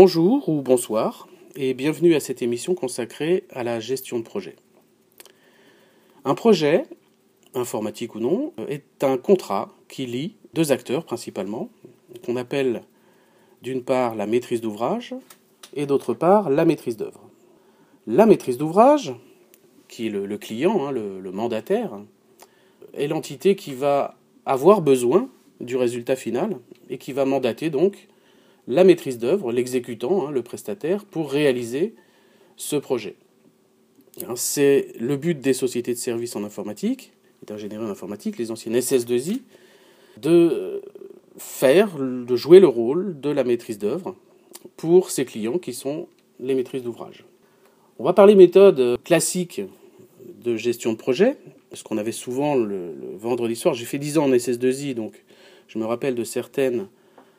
Bonjour 0.00 0.48
ou 0.48 0.62
bonsoir 0.62 1.26
et 1.56 1.74
bienvenue 1.74 2.14
à 2.14 2.20
cette 2.20 2.40
émission 2.40 2.76
consacrée 2.76 3.42
à 3.50 3.64
la 3.64 3.80
gestion 3.80 4.20
de 4.20 4.22
projet. 4.22 4.54
Un 6.24 6.36
projet, 6.36 6.84
informatique 7.52 8.14
ou 8.14 8.20
non, 8.20 8.52
est 8.68 9.02
un 9.02 9.18
contrat 9.18 9.74
qui 9.88 10.06
lie 10.06 10.36
deux 10.54 10.70
acteurs 10.70 11.04
principalement, 11.04 11.68
qu'on 12.24 12.36
appelle 12.36 12.82
d'une 13.62 13.82
part 13.82 14.14
la 14.14 14.28
maîtrise 14.28 14.60
d'ouvrage 14.60 15.16
et 15.74 15.84
d'autre 15.84 16.14
part 16.14 16.48
la 16.48 16.64
maîtrise 16.64 16.96
d'œuvre. 16.96 17.28
La 18.06 18.24
maîtrise 18.24 18.56
d'ouvrage, 18.56 19.12
qui 19.88 20.06
est 20.06 20.10
le, 20.10 20.38
client, 20.38 20.86
hein, 20.86 20.92
le, 20.92 21.32
mandataire, 21.32 21.98
est 22.94 23.08
l'entité 23.08 23.56
qui 23.56 23.74
va 23.74 24.14
avoir 24.46 24.80
besoin 24.80 25.28
du 25.60 25.74
résultat 25.74 26.14
final 26.14 26.60
et 26.88 26.98
qui 26.98 27.12
va 27.12 27.24
mandater 27.24 27.68
donc 27.68 28.06
la 28.68 28.84
maîtrise 28.84 29.18
d'œuvre, 29.18 29.50
l'exécutant, 29.50 30.28
hein, 30.28 30.30
le 30.30 30.42
prestataire, 30.42 31.04
pour 31.04 31.32
réaliser 31.32 31.94
ce 32.56 32.76
projet. 32.76 33.16
Hein, 34.26 34.34
c'est 34.36 34.92
le 35.00 35.16
but 35.16 35.40
des 35.40 35.54
sociétés 35.54 35.94
de 35.94 35.98
services 35.98 36.36
en 36.36 36.44
informatique, 36.44 37.12
d'ingénierie 37.46 37.84
en 37.84 37.88
informatique, 37.88 38.38
les 38.38 38.50
anciennes 38.50 38.76
SS2I, 38.76 39.40
de 40.20 40.82
faire, 41.38 41.96
de 41.98 42.36
jouer 42.36 42.60
le 42.60 42.68
rôle 42.68 43.18
de 43.20 43.30
la 43.30 43.42
maîtrise 43.42 43.78
d'œuvre 43.78 44.14
pour 44.76 45.10
ces 45.10 45.24
clients 45.24 45.58
qui 45.58 45.72
sont 45.72 46.08
les 46.38 46.54
maîtrises 46.54 46.82
d'ouvrage. 46.82 47.24
On 47.98 48.04
va 48.04 48.12
parler 48.12 48.34
méthode 48.34 48.98
classique 49.02 49.62
de 50.42 50.56
gestion 50.56 50.92
de 50.92 50.98
projet, 50.98 51.36
parce 51.70 51.82
qu'on 51.82 51.98
avait 51.98 52.12
souvent 52.12 52.54
le, 52.54 52.92
vendredi 53.16 53.56
soir, 53.56 53.74
j'ai 53.74 53.84
fait 53.84 53.98
10 53.98 54.18
ans 54.18 54.24
en 54.24 54.30
SS2I, 54.30 54.94
donc 54.94 55.24
je 55.68 55.78
me 55.78 55.84
rappelle 55.84 56.14
de 56.14 56.24
certaines 56.24 56.88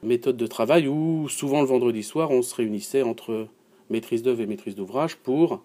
méthodes 0.03 0.37
de 0.37 0.47
travail 0.47 0.87
où 0.87 1.27
souvent 1.29 1.61
le 1.61 1.67
vendredi 1.67 2.03
soir 2.03 2.31
on 2.31 2.41
se 2.41 2.55
réunissait 2.55 3.01
entre 3.01 3.47
maîtrise 3.89 4.23
d'œuvre 4.23 4.41
et 4.41 4.45
maîtrise 4.45 4.75
d'ouvrage 4.75 5.15
pour, 5.17 5.61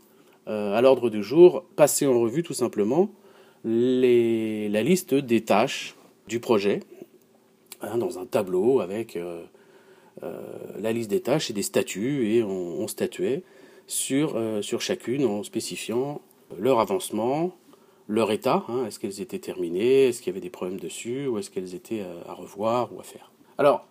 euh, 0.48 0.75
à 0.75 0.81
l'ordre 0.81 1.11
du 1.11 1.22
jour, 1.22 1.64
passer 1.77 2.06
en 2.06 2.20
revue 2.20 2.42
tout 2.42 2.55
simplement 2.55 3.11
la 3.64 4.83
liste 4.83 5.14
des 5.14 5.42
tâches 5.42 5.97
du 6.28 6.39
projet 6.39 6.81
hein, 7.81 7.97
dans 7.97 8.19
un 8.19 8.27
tableau 8.27 8.81
avec 8.81 9.17
euh, 9.17 9.42
euh, 10.23 10.42
la 10.78 10.92
liste 10.92 11.08
des 11.08 11.20
tâches 11.20 11.51
et 11.51 11.55
des 11.55 11.62
statuts 11.62 12.34
et 12.34 12.42
on, 12.42 12.86
statuait 12.89 13.42
sur, 13.86 14.39
sur 14.61 14.80
chacune 14.83 15.25
en 15.25 15.42
spécifiant 15.42 16.20
leur 16.58 16.78
avancement, 16.78 17.56
leur 18.06 18.30
état, 18.30 18.64
hein, 18.69 18.84
est-ce 18.86 18.98
qu'elles 18.98 19.23
étaient 19.23 19.39
terminées, 19.39 20.08
est-ce 20.08 20.20
qu'il 20.20 20.30
y 20.30 20.34
avait 20.34 20.42
des 20.42 20.51
problèmes 20.51 20.78
dessus, 20.78 21.27
ou 21.27 21.39
est-ce 21.39 21.51
qu'elles 21.51 21.75
étaient 21.75 22.05
à, 22.27 22.34
revoir 22.34 22.92
ou 22.95 23.01
à 23.01 23.03
faire. 23.03 23.33
Alors, 23.56 23.86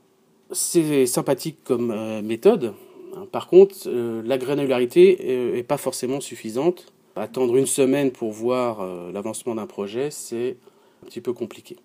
c'est 0.54 1.06
sympathique 1.06 1.58
comme 1.64 1.92
euh, 1.92 2.22
méthode, 2.22 2.74
hein. 3.16 3.28
par 3.32 3.48
contre, 3.48 3.76
euh, 3.88 4.22
la 4.26 4.38
granularité 4.38 5.52
n'est 5.54 5.64
pas 5.64 5.78
forcément 5.78 6.22
suffisante. 6.22 6.94
Attendre 7.16 7.56
une 7.58 7.68
semaine 7.68 8.12
pour 8.12 8.32
voir 8.32 8.82
euh, 8.82 9.12
l'avancement 9.12 9.54
d'un 9.54 9.68
projet, 9.68 10.10
c'est 10.10 10.58
un 11.04 11.06
petit 11.06 11.22
peu 11.22 11.32
compliqué. 11.34 11.78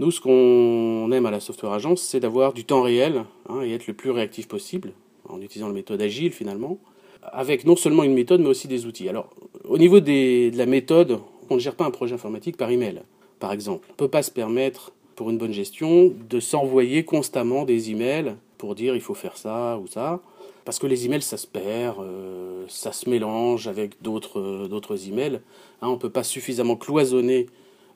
Nous, 0.00 0.10
ce 0.10 0.20
qu'on 0.20 1.12
aime 1.12 1.26
à 1.26 1.30
la 1.30 1.40
software 1.40 1.72
agence, 1.72 2.00
c'est 2.00 2.20
d'avoir 2.20 2.54
du 2.54 2.64
temps 2.64 2.80
réel 2.80 3.24
hein, 3.48 3.60
et 3.62 3.72
être 3.74 3.86
le 3.86 3.92
plus 3.92 4.10
réactif 4.10 4.48
possible, 4.48 4.92
en 5.28 5.40
utilisant 5.42 5.68
la 5.68 5.74
méthode 5.74 6.00
agile 6.00 6.32
finalement, 6.32 6.78
avec 7.22 7.66
non 7.66 7.76
seulement 7.76 8.04
une 8.04 8.14
méthode, 8.14 8.40
mais 8.40 8.48
aussi 8.48 8.68
des 8.68 8.86
outils. 8.86 9.08
Alors, 9.08 9.28
au 9.64 9.76
niveau 9.76 10.00
de 10.00 10.56
la 10.56 10.66
méthode, 10.66 11.20
on 11.50 11.56
ne 11.56 11.60
gère 11.60 11.74
pas 11.74 11.84
un 11.84 11.90
projet 11.90 12.14
informatique 12.14 12.56
par 12.56 12.70
email, 12.70 13.02
par 13.38 13.52
exemple. 13.52 13.86
On 13.90 13.92
ne 13.92 13.96
peut 13.96 14.08
pas 14.08 14.22
se 14.22 14.30
permettre, 14.30 14.92
pour 15.22 15.30
une 15.30 15.38
bonne 15.38 15.52
gestion, 15.52 16.12
de 16.28 16.40
s'envoyer 16.40 17.04
constamment 17.04 17.64
des 17.64 17.92
emails 17.92 18.34
pour 18.58 18.74
dire 18.74 18.96
il 18.96 19.00
faut 19.00 19.14
faire 19.14 19.36
ça 19.36 19.78
ou 19.78 19.86
ça. 19.86 20.20
Parce 20.64 20.80
que 20.80 20.88
les 20.88 21.06
emails, 21.06 21.22
ça 21.22 21.36
se 21.36 21.46
perd, 21.46 22.00
euh, 22.00 22.64
ça 22.66 22.90
se 22.90 23.08
mélange 23.08 23.68
avec 23.68 24.02
d'autres, 24.02 24.66
d'autres 24.66 25.08
emails. 25.08 25.40
Hein, 25.80 25.86
on 25.86 25.92
ne 25.92 25.96
peut 25.96 26.10
pas 26.10 26.24
suffisamment 26.24 26.74
cloisonner 26.74 27.46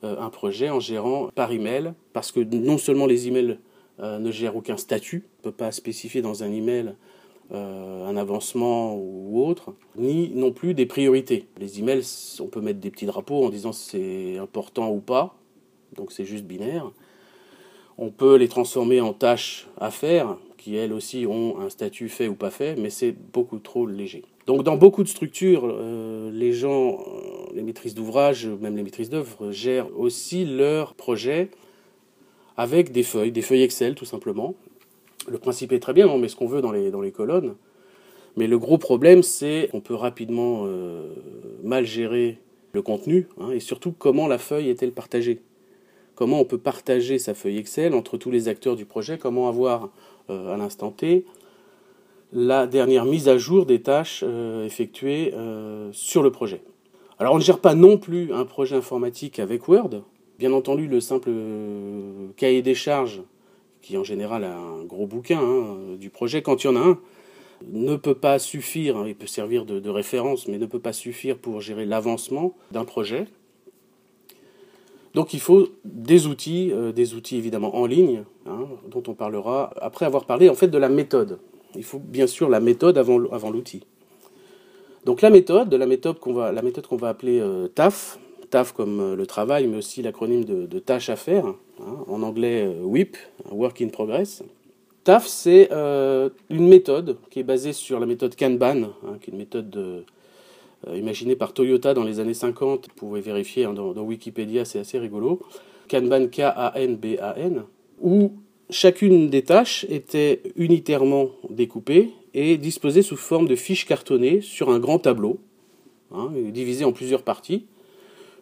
euh, 0.05 0.21
un 0.21 0.31
projet 0.31 0.71
en 0.71 0.79
gérant 0.79 1.31
par 1.35 1.51
email, 1.51 1.95
parce 2.13 2.31
que 2.31 2.39
non 2.39 2.79
seulement 2.79 3.07
les 3.07 3.27
emails 3.27 3.59
euh, 3.99 4.21
ne 4.21 4.31
gèrent 4.31 4.55
aucun 4.55 4.77
statut, 4.77 5.25
on 5.27 5.49
ne 5.49 5.51
peut 5.51 5.57
pas 5.57 5.73
spécifier 5.73 6.23
dans 6.23 6.45
un 6.45 6.53
email 6.53 6.95
euh, 7.53 8.07
un 8.07 8.17
avancement 8.17 8.95
ou 8.95 9.45
autre, 9.45 9.75
ni 9.97 10.31
non 10.31 10.53
plus 10.53 10.75
des 10.75 10.87
priorités. 10.87 11.49
Les 11.59 11.81
emails, 11.81 12.05
on 12.39 12.47
peut 12.47 12.61
mettre 12.61 12.79
des 12.79 12.93
petits 12.93 13.07
drapeaux 13.07 13.45
en 13.45 13.51
disant 13.51 13.73
c'est 13.73 14.39
important 14.39 14.93
ou 14.93 15.01
pas, 15.01 15.35
donc 15.97 16.13
c'est 16.13 16.25
juste 16.25 16.45
binaire. 16.45 16.93
On 17.99 18.11
peut 18.11 18.37
les 18.37 18.49
transformer 18.49 19.01
en 19.01 19.13
tâches 19.13 19.69
à 19.79 19.91
faire, 19.91 20.37
qui 20.59 20.77
elles 20.77 20.93
aussi 20.93 21.27
ont 21.27 21.61
un 21.61 21.71
statut 21.71 22.09
fait 22.09 22.29
ou 22.29 22.35
pas 22.35 22.51
fait, 22.51 22.77
mais 22.77 22.91
c'est 22.91 23.13
beaucoup 23.13 23.59
trop 23.59 23.87
léger. 23.87 24.23
Donc 24.47 24.63
dans 24.63 24.77
beaucoup 24.77 25.03
de 25.03 25.09
structures, 25.09 25.63
euh, 25.65 26.31
les 26.31 26.53
gens, 26.53 26.99
euh, 27.01 27.55
les 27.55 27.63
maîtrises 27.63 27.95
d'ouvrage, 27.95 28.47
même 28.47 28.77
les 28.77 28.83
maîtrises 28.83 29.11
d'œuvre, 29.11 29.51
gèrent 29.51 29.89
aussi 29.99 30.45
leurs 30.45 30.95
projets 30.95 31.51
avec 32.57 32.93
des 32.93 33.03
feuilles, 33.03 33.33
des 33.33 33.43
feuilles 33.43 33.63
Excel 33.63 33.95
tout 33.95 34.05
simplement, 34.05 34.55
le 35.29 35.39
principe 35.39 35.73
est 35.73 35.81
très 35.81 35.93
bien, 35.93 36.07
on 36.07 36.19
met 36.19 36.29
ce 36.29 36.37
qu'on 36.37 36.47
veut 36.47 36.61
dans 36.61 36.73
les, 36.73 37.13
colonnes. 37.13 37.57
Mais 38.37 38.47
le 38.47 38.59
gros 38.59 38.79
problème, 38.79 39.23
c'est 39.23 39.69
qu'on 39.73 39.81
peut 39.81 39.95
rapidement 39.95 40.65
euh, 40.67 41.09
mal 41.65 41.85
gérer 41.85 42.39
le 42.73 42.83
contenu 42.83 43.27
hein, 43.41 43.51
et 43.51 43.61
surtout 43.61 43.93
comment 43.93 44.29
la 44.29 44.39
feuille 44.39 44.69
est-elle 44.69 44.93
partagée. 44.93 45.41
Comment 46.17 46.41
on 46.41 46.45
peut 46.45 46.59
partager 46.59 47.21
sa 47.21 47.35
feuille 47.35 47.59
Excel 47.59 47.95
entre 47.95 48.17
tous 48.17 48.33
les 48.33 48.49
acteurs 48.49 48.75
du 48.75 48.85
projet, 48.85 49.19
comment 49.19 49.49
avoir 49.49 49.91
euh, 50.29 50.53
à 50.53 50.57
l'instant 50.57 50.91
T 50.91 51.25
la 52.33 52.67
dernière 52.67 53.05
mise 53.05 53.29
à 53.29 53.39
jour 53.39 53.67
des 53.67 53.81
tâches 53.81 54.25
euh, 54.27 54.67
effectuées 54.67 55.33
sur 55.93 56.25
le 56.25 56.33
projet. 56.33 56.61
Alors 57.21 57.35
on 57.35 57.39
ne 57.39 57.43
gère 57.43 57.61
pas 57.61 57.75
non 57.75 57.97
plus 57.97 58.33
un 58.33 58.45
projet 58.45 58.75
informatique 58.75 59.39
avec 59.39 59.69
Word. 59.69 60.03
Bien 60.41 60.53
entendu, 60.53 60.89
le 60.89 61.01
simple 61.01 61.31
cahier 62.37 62.63
des 62.63 62.75
charges 62.75 63.23
qui 63.87 63.97
en 63.97 64.03
général 64.03 64.43
a 64.43 64.57
un 64.57 64.83
gros 64.85 65.07
bouquin 65.07 65.39
hein, 65.39 65.77
du 65.99 66.11
projet, 66.11 66.43
quand 66.43 66.65
il 66.65 66.67
y 66.67 66.71
en 66.71 66.77
a 66.77 66.81
un, 66.81 66.99
ne 67.73 67.97
peut 67.97 68.15
pas 68.15 68.39
suffire, 68.39 69.07
il 69.07 69.15
peut 69.15 69.27
servir 69.27 69.65
de, 69.65 69.89
référence, 69.89 70.49
mais 70.49 70.59
ne 70.59 70.67
peut 70.67 70.81
pas 70.81 70.93
suffire 70.93 71.39
pour 71.39 71.61
gérer 71.61 71.87
l'avancement 71.87 72.55
d'un 72.73 72.85
projet. 72.85 73.27
Donc 75.17 75.33
il 75.33 75.41
faut 75.41 75.69
des 75.87 76.27
outils, 76.27 76.71
euh, 76.73 76.93
des 76.93 77.15
outils 77.15 77.39
évidemment 77.39 77.75
en 77.75 77.87
ligne, 77.87 78.25
hein, 78.47 78.67
dont 78.91 79.03
on 79.09 79.15
parlera 79.15 79.71
après 79.81 80.05
avoir 80.05 80.27
parlé 80.27 80.51
en 80.51 80.55
fait 80.55 80.69
de 80.69 80.77
la 80.77 80.91
méthode. 80.91 81.39
Il 81.75 81.85
faut 81.85 81.99
bien 81.99 82.27
sûr 82.27 82.51
la 82.51 82.61
méthode 82.61 82.99
avant, 82.99 83.19
l'outil. 83.51 83.83
Donc 85.07 85.23
la 85.23 85.31
méthode, 85.31 85.73
la 85.73 85.87
méthode 85.87 86.19
qu'on 86.19 86.35
va, 86.35 86.53
la 86.53 86.61
méthode 86.61 86.87
qu'on 86.87 86.99
va 86.99 87.09
appeler 87.09 87.41
euh, 87.41 87.67
TAF, 87.67 88.19
TAF 88.51 88.73
comme 88.73 89.01
euh, 89.01 89.17
le 89.17 89.27
travail, 89.27 89.67
mais 89.69 89.79
aussi 89.79 90.03
l'acronyme 90.03 90.45
de, 90.45 90.67
de 90.67 90.79
tâches 90.79 91.09
à 91.09 91.17
faire, 91.17 91.55
Hein, 91.79 92.05
en 92.09 92.23
anglais 92.23 92.67
WIP, 92.83 93.19
Work 93.51 93.83
in 93.83 93.89
Progress. 93.89 94.43
TAF, 95.05 95.27
c'est 95.27 95.71
une 95.71 96.69
méthode 96.69 97.19
qui 97.29 97.41
est 97.41 97.43
basée 97.43 97.75
sur 97.75 98.01
la 98.01 98.07
méthode 98.07 98.35
Kanban, 98.35 98.85
hein, 98.85 99.19
qui 99.21 99.31
est 99.31 99.33
une 99.33 99.39
méthode 99.39 99.77
euh, 99.77 100.01
imaginée 100.95 101.37
par 101.37 101.53
Toyota 101.53 101.95
dans 101.95 102.05
les 102.05 102.21
années 102.21 102.35
50. 102.35 102.87
Vous 102.89 102.95
pouvez 102.95 103.21
vérifier 103.21 103.65
hein, 103.65 103.73
dans, 103.73 104.03
Wikipédia, 104.03 104.65
c'est 104.65 104.79
assez 104.79 104.99
rigolo. 104.99 105.41
Kanban, 105.89 106.29
K-A-N-B-A-N, 106.29 107.65
où 108.01 108.33
chacune 108.71 109.29
des 109.29 109.43
tâches 109.43 109.87
était 109.89 110.43
unitairement 110.57 111.29
découpée 111.51 112.11
et 112.35 112.57
disposée 112.57 113.03
sous 113.03 113.17
forme 113.17 113.49
de 113.49 113.57
fiches 113.57 113.87
cartonnées 113.87 114.41
sur 114.41 114.71
un 114.71 114.79
grand 114.79 114.99
tableau, 114.99 115.39
divisé 116.35 116.85
en 116.85 116.93
plusieurs 116.93 117.23
parties. 117.23 117.67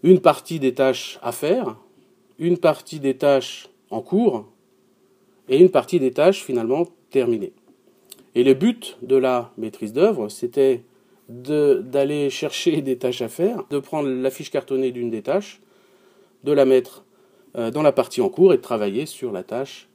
Une 0.03 0.21
partie 0.21 0.59
des 0.59 0.75
tâches 0.75 1.19
à 1.23 1.33
faire, 1.33 1.77
une 2.39 2.59
partie 2.59 3.01
des 3.01 3.15
tâches 3.15 3.69
en 3.91 4.01
cours 4.01 4.47
et 5.49 5.59
une 5.59 5.71
partie 5.71 6.01
des 6.01 6.11
tâches 6.11 6.43
finalement 6.43 6.87
terminées. 7.11 7.53
Et 8.35 8.43
le 8.43 8.55
but 8.55 8.97
de 9.03 9.17
la 9.17 9.53
maîtrise 9.57 9.93
d'œuvre, 9.93 10.29
c'était 10.29 10.83
d'aller 11.29 12.31
chercher 12.31 12.83
des 12.83 12.99
tâches 12.99 13.23
à 13.23 13.29
faire, 13.29 13.65
de 13.71 13.79
prendre 13.79 14.09
la 14.09 14.31
fiche 14.31 14.51
cartonnée 14.51 14.93
d'une 14.93 15.11
des 15.11 15.23
tâches, 15.23 15.61
de 16.45 16.53
la 16.53 16.65
mettre 16.65 17.05
euh, 17.57 17.71
dans 17.71 17.83
la 17.83 17.93
partie 17.93 18.21
en 18.21 18.29
cours 18.29 18.53
et 18.53 18.57
de 18.57 18.63
travailler 18.63 19.07
sur 19.07 19.33
la 19.33 19.43
tâche 19.43 19.89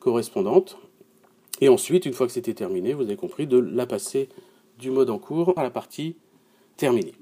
correspondante. 0.00 0.78
Et 1.60 1.68
ensuite, 1.68 2.06
une 2.06 2.12
fois 2.12 2.26
que 2.26 2.32
c'était 2.32 2.54
terminé, 2.54 2.92
vous 2.92 3.02
avez 3.02 3.16
compris, 3.16 3.46
de 3.46 3.58
la 3.58 3.86
passer 3.86 4.28
du 4.78 4.90
mode 4.90 5.10
en 5.10 5.18
cours 5.18 5.54
à 5.56 5.62
la 5.62 5.70
partie 5.70 6.16
terminée. 6.76 7.14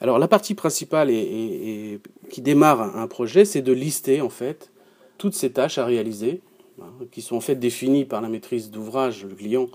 Alors 0.00 0.18
la 0.18 0.28
partie 0.28 0.54
principale 0.54 1.08
qui 1.08 2.42
démarre 2.42 2.96
un 2.96 3.06
projet, 3.06 3.44
c'est 3.44 3.62
de 3.62 3.72
lister 3.72 4.20
en 4.20 4.28
fait 4.28 4.70
toutes 5.18 5.34
ces 5.34 5.52
tâches 5.52 5.78
à 5.78 5.84
réaliser, 5.84 6.42
hein, 6.80 6.90
qui 7.10 7.22
sont 7.22 7.36
en 7.36 7.40
fait 7.40 7.54
définies 7.54 8.04
par 8.04 8.20
la 8.20 8.28
maîtrise 8.28 8.70
d'ouvrage, 8.70 9.24
le 9.24 9.34
client, 9.34 9.68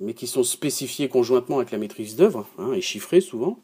mais 0.00 0.14
qui 0.14 0.26
sont 0.26 0.42
spécifiées 0.42 1.08
conjointement 1.08 1.58
avec 1.58 1.70
la 1.70 1.78
maîtrise 1.78 2.16
d'œuvre, 2.16 2.46
hein, 2.58 2.72
et 2.72 2.80
chiffrées 2.80 3.20
souvent. 3.20 3.58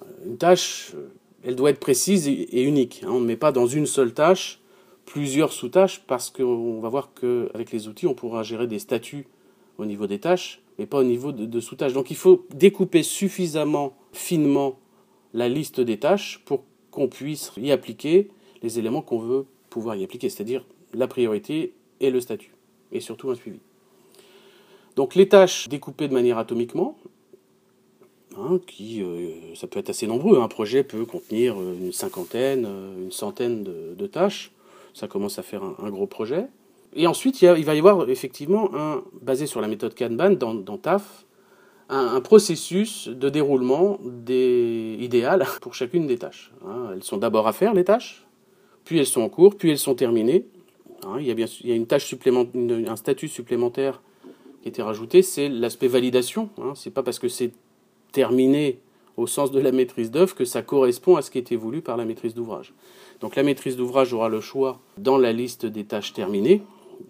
Euh, 0.00 0.04
une 0.26 0.38
tâche, 0.38 0.94
elle 1.42 1.56
doit 1.56 1.70
être 1.70 1.80
précise 1.80 2.28
et, 2.28 2.62
unique. 2.62 3.02
Hein. 3.04 3.10
on 3.10 3.20
ne 3.20 3.26
met 3.26 3.36
pas 3.36 3.52
dans 3.52 3.66
une 3.66 3.86
seule 3.86 4.14
tâche 4.14 4.60
plusieurs 5.08 5.52
sous-tâches 5.52 6.02
parce 6.06 6.30
qu'on 6.30 6.80
va 6.80 6.88
voir 6.88 7.12
qu'avec 7.18 7.72
les 7.72 7.88
outils, 7.88 8.06
on 8.06 8.14
pourra 8.14 8.42
gérer 8.42 8.66
des 8.66 8.78
statuts 8.78 9.26
au 9.78 9.86
niveau 9.86 10.06
des 10.06 10.18
tâches, 10.18 10.60
mais 10.78 10.86
pas 10.86 10.98
au 10.98 11.04
niveau 11.04 11.32
de, 11.32 11.60
sous-tâches. 11.60 11.94
Donc 11.94 12.10
il 12.10 12.16
faut 12.16 12.46
découper 12.54 13.02
suffisamment 13.02 13.96
finement 14.12 14.78
la 15.32 15.48
liste 15.48 15.80
des 15.80 15.98
tâches 15.98 16.42
pour 16.44 16.64
qu'on 16.90 17.08
puisse 17.08 17.52
y 17.56 17.72
appliquer 17.72 18.28
les 18.62 18.78
éléments 18.78 19.02
qu'on 19.02 19.18
veut 19.18 19.46
pouvoir 19.70 19.96
y 19.96 20.04
appliquer, 20.04 20.28
c'est-à-dire 20.28 20.66
la 20.92 21.06
priorité 21.06 21.72
et 22.00 22.10
le 22.10 22.20
statut, 22.20 22.52
et 22.92 23.00
surtout 23.00 23.30
un 23.30 23.34
suivi. 23.34 23.60
Donc 24.98 25.14
les 25.14 25.28
tâches 25.28 25.68
découpées 25.68 26.08
de 26.08 26.12
manière 26.12 26.38
atomiquement, 26.38 26.98
hein, 28.36 28.58
qui 28.66 29.00
euh, 29.00 29.54
ça 29.54 29.68
peut 29.68 29.78
être 29.78 29.90
assez 29.90 30.08
nombreux, 30.08 30.40
un 30.40 30.48
projet 30.48 30.82
peut 30.82 31.04
contenir 31.04 31.54
une 31.54 31.92
cinquantaine, 31.92 32.66
une 33.00 33.12
centaine 33.12 33.62
de, 33.62 34.06
tâches, 34.08 34.50
ça 34.94 35.06
commence 35.06 35.38
à 35.38 35.44
faire 35.44 35.62
un 35.62 35.90
gros 35.90 36.08
projet. 36.08 36.46
Et 36.96 37.06
ensuite, 37.06 37.40
il, 37.42 37.64
va 37.64 37.74
y 37.76 37.78
avoir 37.78 38.10
effectivement, 38.10 38.74
un, 38.74 39.04
basé 39.22 39.46
sur 39.46 39.60
la 39.60 39.68
méthode 39.68 39.94
Kanban 39.94 40.30
dans, 40.30 40.78
TAF, 40.78 41.26
un, 41.88 42.20
processus 42.20 43.06
de 43.06 43.28
déroulement 43.28 44.00
idéal 44.26 45.46
pour 45.60 45.74
chacune 45.74 46.08
des 46.08 46.18
tâches. 46.18 46.50
Hein. 46.66 46.90
elles 46.92 47.04
sont 47.04 47.18
d'abord 47.18 47.46
à 47.46 47.52
faire, 47.52 47.72
les 47.72 47.84
tâches, 47.84 48.26
puis 48.84 48.98
elles 48.98 49.06
sont 49.06 49.22
en 49.22 49.28
cours, 49.28 49.54
puis 49.54 49.70
elles 49.70 49.78
sont 49.78 49.94
terminées. 49.94 50.44
Hein. 51.06 51.18
il, 51.20 51.26
y 51.26 51.30
a 51.30 51.34
bien, 51.34 51.46
il 51.60 51.70
y 51.70 51.72
a 51.72 51.76
une 51.76 51.86
tâche 51.86 52.06
supplémentaire, 52.06 52.90
un 52.90 52.96
statut 52.96 53.28
supplémentaire 53.28 54.02
rajouté, 54.78 55.22
c'est 55.22 55.48
l'aspect 55.48 55.88
validation. 55.88 56.50
Hein. 56.58 56.72
C'est 56.74 56.90
pas 56.90 57.02
parce 57.02 57.18
que 57.18 57.28
c'est 57.28 57.52
terminé 58.12 58.78
au 59.16 59.26
sens 59.26 59.50
de 59.50 59.60
la 59.60 59.72
maîtrise 59.72 60.10
d'œuvre 60.10 60.34
que 60.34 60.44
ça 60.44 60.62
correspond 60.62 61.16
à 61.16 61.22
ce 61.22 61.30
qui 61.30 61.38
était 61.38 61.56
voulu 61.56 61.82
par 61.82 61.96
la 61.96 62.04
maîtrise 62.04 62.34
d'ouvrage. 62.34 62.72
Donc 63.20 63.34
la 63.34 63.42
maîtrise 63.42 63.76
d'ouvrage 63.76 64.12
aura 64.12 64.28
le 64.28 64.40
choix 64.40 64.80
dans 64.96 65.18
la 65.18 65.32
liste 65.32 65.66
des 65.66 65.84
tâches 65.84 66.12
terminées 66.12 66.62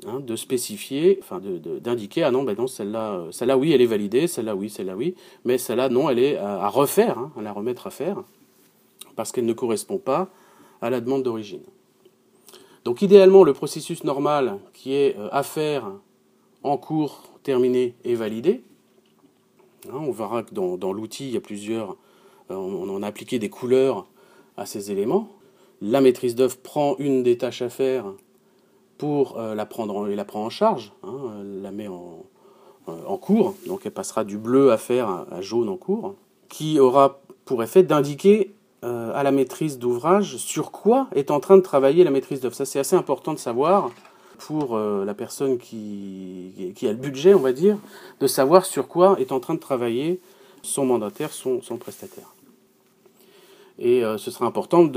Hein, 0.06 0.20
de 0.20 0.36
spécifier, 0.36 1.18
enfin 1.22 1.40
d'indiquer, 1.80 2.22
ah 2.22 2.30
non, 2.30 2.42
ben 2.42 2.54
non, 2.56 2.66
celle-là, 2.66 3.14
euh, 3.14 3.32
celle-là 3.32 3.56
oui, 3.56 3.72
elle 3.72 3.80
est 3.80 3.86
validée, 3.86 4.26
celle-là 4.26 4.54
oui, 4.54 4.68
celle-là 4.68 4.94
oui, 4.94 5.14
mais 5.44 5.56
celle-là 5.56 5.88
non, 5.88 6.10
elle 6.10 6.18
est 6.18 6.36
à, 6.36 6.68
refaire, 6.68 7.18
hein, 7.18 7.32
à 7.38 7.42
la 7.42 7.52
remettre 7.52 7.86
à 7.86 7.90
faire, 7.90 8.22
parce 9.16 9.32
qu'elle 9.32 9.46
ne 9.46 9.52
correspond 9.54 9.98
pas 9.98 10.28
à 10.82 10.90
la 10.90 11.00
demande 11.00 11.22
d'origine. 11.22 11.62
Donc 12.84 13.02
idéalement, 13.02 13.44
le 13.44 13.54
processus 13.54 14.04
normal 14.04 14.58
qui 14.74 14.94
est 14.94 15.16
euh, 15.18 15.28
à 15.32 15.42
faire, 15.42 15.90
en 16.62 16.76
cours, 16.76 17.22
terminé 17.42 17.94
et 18.04 18.14
validé, 18.14 18.62
hein, 19.88 19.98
on 20.00 20.10
verra 20.10 20.42
que 20.42 20.54
dans, 20.54 20.92
l'outil, 20.92 21.28
il 21.28 21.34
y 21.34 21.36
a 21.36 21.40
plusieurs, 21.40 21.96
euh, 22.50 22.54
on 22.54 22.88
en 22.88 23.02
a 23.02 23.06
appliqué 23.06 23.38
des 23.38 23.50
couleurs 23.50 24.06
à 24.56 24.66
ces 24.66 24.90
éléments. 24.90 25.28
La 25.80 26.00
maîtrise 26.00 26.34
d'œuvre 26.34 26.56
prend 26.56 26.96
une 26.98 27.22
des 27.22 27.38
tâches 27.38 27.62
à 27.62 27.68
faire 27.68 28.04
pour 28.98 29.38
euh, 29.38 29.54
la 29.54 29.64
prendre 29.64 30.08
la 30.08 30.24
prend 30.24 30.44
en 30.44 30.50
charge, 30.50 30.92
hein, 31.04 31.42
la 31.62 31.70
met 31.70 31.88
en, 31.88 32.24
euh, 32.88 33.04
en, 33.06 33.16
cours, 33.16 33.54
donc 33.66 33.82
elle 33.84 33.92
passera 33.92 34.24
du 34.24 34.38
bleu 34.38 34.72
à 34.72 34.78
faire 34.78 35.26
à, 35.30 35.40
jaune 35.40 35.68
en 35.68 35.76
cours, 35.76 36.14
qui 36.48 36.80
aura 36.80 37.20
pour 37.44 37.62
effet 37.62 37.82
d'indiquer 37.82 38.54
euh, 38.84 39.12
à 39.14 39.22
la 39.22 39.30
maîtrise 39.30 39.78
d'ouvrage 39.78 40.36
sur 40.36 40.70
quoi 40.70 41.08
est 41.14 41.30
en 41.30 41.40
train 41.40 41.56
de 41.56 41.62
travailler 41.62 42.04
la 42.04 42.10
maîtrise 42.10 42.40
d'œuvre. 42.40 42.54
Ça 42.54 42.64
c'est 42.64 42.78
assez 42.78 42.96
important 42.96 43.34
de 43.34 43.38
savoir 43.38 43.90
pour 44.38 44.78
la 44.78 45.14
personne 45.14 45.58
qui, 45.58 46.72
a 46.82 46.92
le 46.92 46.94
budget, 46.94 47.34
on 47.34 47.40
va 47.40 47.52
dire, 47.52 47.76
de 48.20 48.26
savoir 48.26 48.64
sur 48.64 48.88
quoi 48.88 49.18
est 49.20 49.32
en 49.32 49.40
train 49.40 49.54
de 49.54 49.60
travailler 49.60 50.20
son 50.62 50.86
mandataire, 50.86 51.32
son, 51.32 51.60
prestataire. 51.78 52.34
Et 53.78 54.04
euh, 54.04 54.18
ce 54.18 54.30
sera 54.30 54.46
important 54.46 54.88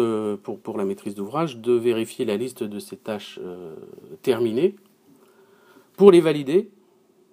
pour, 0.44 0.78
la 0.78 0.86
maîtrise 0.86 1.16
d'ouvrage 1.16 1.58
de 1.58 1.74
vérifier 1.74 2.26
la 2.26 2.38
liste 2.38 2.64
de 2.64 2.80
ces 2.80 2.98
tâches 2.98 3.40
euh, 3.44 3.76
terminées 4.22 4.76
pour 5.98 6.12
les 6.12 6.22
valider, 6.22 6.70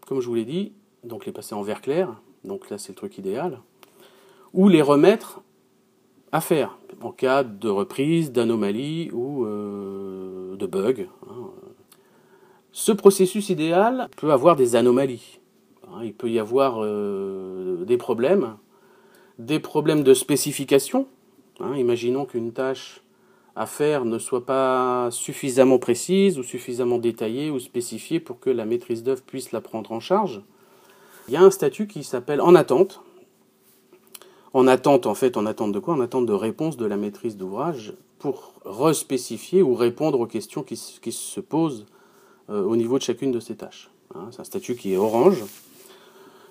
comme 0.06 0.20
je 0.20 0.26
vous 0.26 0.34
l'ai 0.34 0.44
dit, 0.44 0.72
donc 1.04 1.24
les 1.26 1.32
passer 1.32 1.54
en 1.54 1.62
vert 1.62 1.80
clair, 1.80 2.20
donc 2.44 2.68
là 2.70 2.76
c'est 2.76 2.90
le 2.90 2.96
truc 2.96 3.16
idéal, 3.16 3.60
ou 4.52 4.68
les 4.68 4.82
remettre 4.82 5.40
à 6.32 6.40
faire 6.40 6.76
en 7.00 7.12
cas 7.12 7.44
de 7.44 7.68
reprise, 7.68 8.32
d'anomalie 8.32 9.10
ou 9.12 9.44
euh, 9.46 10.56
de 10.56 10.66
bug. 10.66 11.08
Ce 12.72 12.92
processus 12.92 13.48
idéal 13.48 14.08
peut 14.16 14.32
avoir 14.32 14.56
des 14.56 14.76
anomalies. 14.76 15.40
Hein. 15.84 16.00
Il 16.04 16.14
peut 16.14 16.30
y 16.30 16.38
avoir 16.38 16.84
des 17.84 17.96
problèmes, 17.96 18.56
des 19.38 19.58
problèmes 19.58 20.02
de 20.02 20.14
spécification, 20.14 21.06
Hein, 21.60 21.76
imaginons 21.76 22.24
qu'une 22.24 22.52
tâche 22.52 23.02
à 23.56 23.66
faire 23.66 24.04
ne 24.04 24.18
soit 24.18 24.46
pas 24.46 25.08
suffisamment 25.10 25.78
précise 25.78 26.38
ou 26.38 26.44
suffisamment 26.44 26.98
détaillée 26.98 27.50
ou 27.50 27.58
spécifiée 27.58 28.20
pour 28.20 28.38
que 28.38 28.50
la 28.50 28.64
maîtrise 28.64 29.02
d'œuvre 29.02 29.22
puisse 29.22 29.50
la 29.50 29.60
prendre 29.60 29.90
en 29.90 29.98
charge. 29.98 30.42
Il 31.26 31.34
y 31.34 31.36
a 31.36 31.42
un 31.42 31.50
statut 31.50 31.88
qui 31.88 32.04
s'appelle 32.04 32.40
en 32.40 32.54
attente. 32.54 33.00
En 34.54 34.68
attente, 34.68 35.06
en 35.06 35.14
fait, 35.14 35.36
en 35.36 35.46
attente 35.46 35.72
de 35.72 35.78
quoi? 35.80 35.94
En 35.94 36.00
attente 36.00 36.26
de 36.26 36.32
réponse 36.32 36.76
de 36.76 36.86
la 36.86 36.96
maîtrise 36.96 37.36
d'ouvrage 37.36 37.94
pour 38.20 38.54
respécifier 38.64 39.60
ou 39.62 39.74
répondre 39.74 40.20
aux 40.20 40.26
questions 40.26 40.62
qui, 40.62 40.76
se 40.76 41.40
posent 41.40 41.82
euh, 41.82 41.97
au 42.48 42.76
niveau 42.76 42.98
de 42.98 43.02
chacune 43.02 43.32
de 43.32 43.40
ces 43.40 43.56
tâches. 43.56 43.90
Hein, 44.14 44.28
c'est 44.30 44.40
un 44.40 44.44
statut 44.44 44.74
qui 44.74 44.94
est 44.94 44.96
orange. 44.96 45.44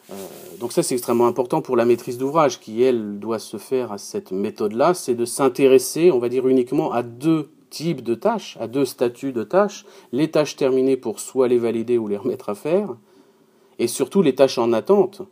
Euh, 0.09 0.15
donc 0.59 0.71
ça 0.71 0.83
c'est 0.83 0.95
extrêmement 0.95 1.27
important 1.27 1.61
pour 1.61 1.75
la 1.75 1.85
maîtrise 1.85 2.17
d'ouvrage 2.17 2.59
qui 2.59 2.81
elle 2.81 3.19
doit 3.19 3.39
se 3.39 3.57
faire 3.57 3.91
à 3.91 3.97
cette 3.97 4.31
méthode-là, 4.31 4.93
c'est 4.93 5.15
de 5.15 5.25
s'intéresser, 5.25 6.11
on 6.11 6.19
va 6.19 6.29
dire 6.29 6.47
uniquement 6.47 6.93
à 6.93 7.03
deux 7.03 7.49
types 7.69 8.01
de 8.01 8.15
tâches, 8.15 8.57
à 8.61 8.67
deux 8.67 8.85
statuts 8.85 9.33
de 9.33 9.43
tâches, 9.43 9.85
les 10.13 10.31
tâches 10.31 10.55
terminées 10.55 10.95
pour 10.95 11.19
soit 11.19 11.49
les 11.49 11.57
valider 11.57 11.97
ou 11.97 12.07
les 12.07 12.15
remettre 12.15 12.47
à 12.47 12.55
faire, 12.55 12.95
et 13.79 13.87
surtout 13.87 14.21
les 14.21 14.33
tâches 14.33 14.57
en 14.57 14.71
attente 14.71 15.23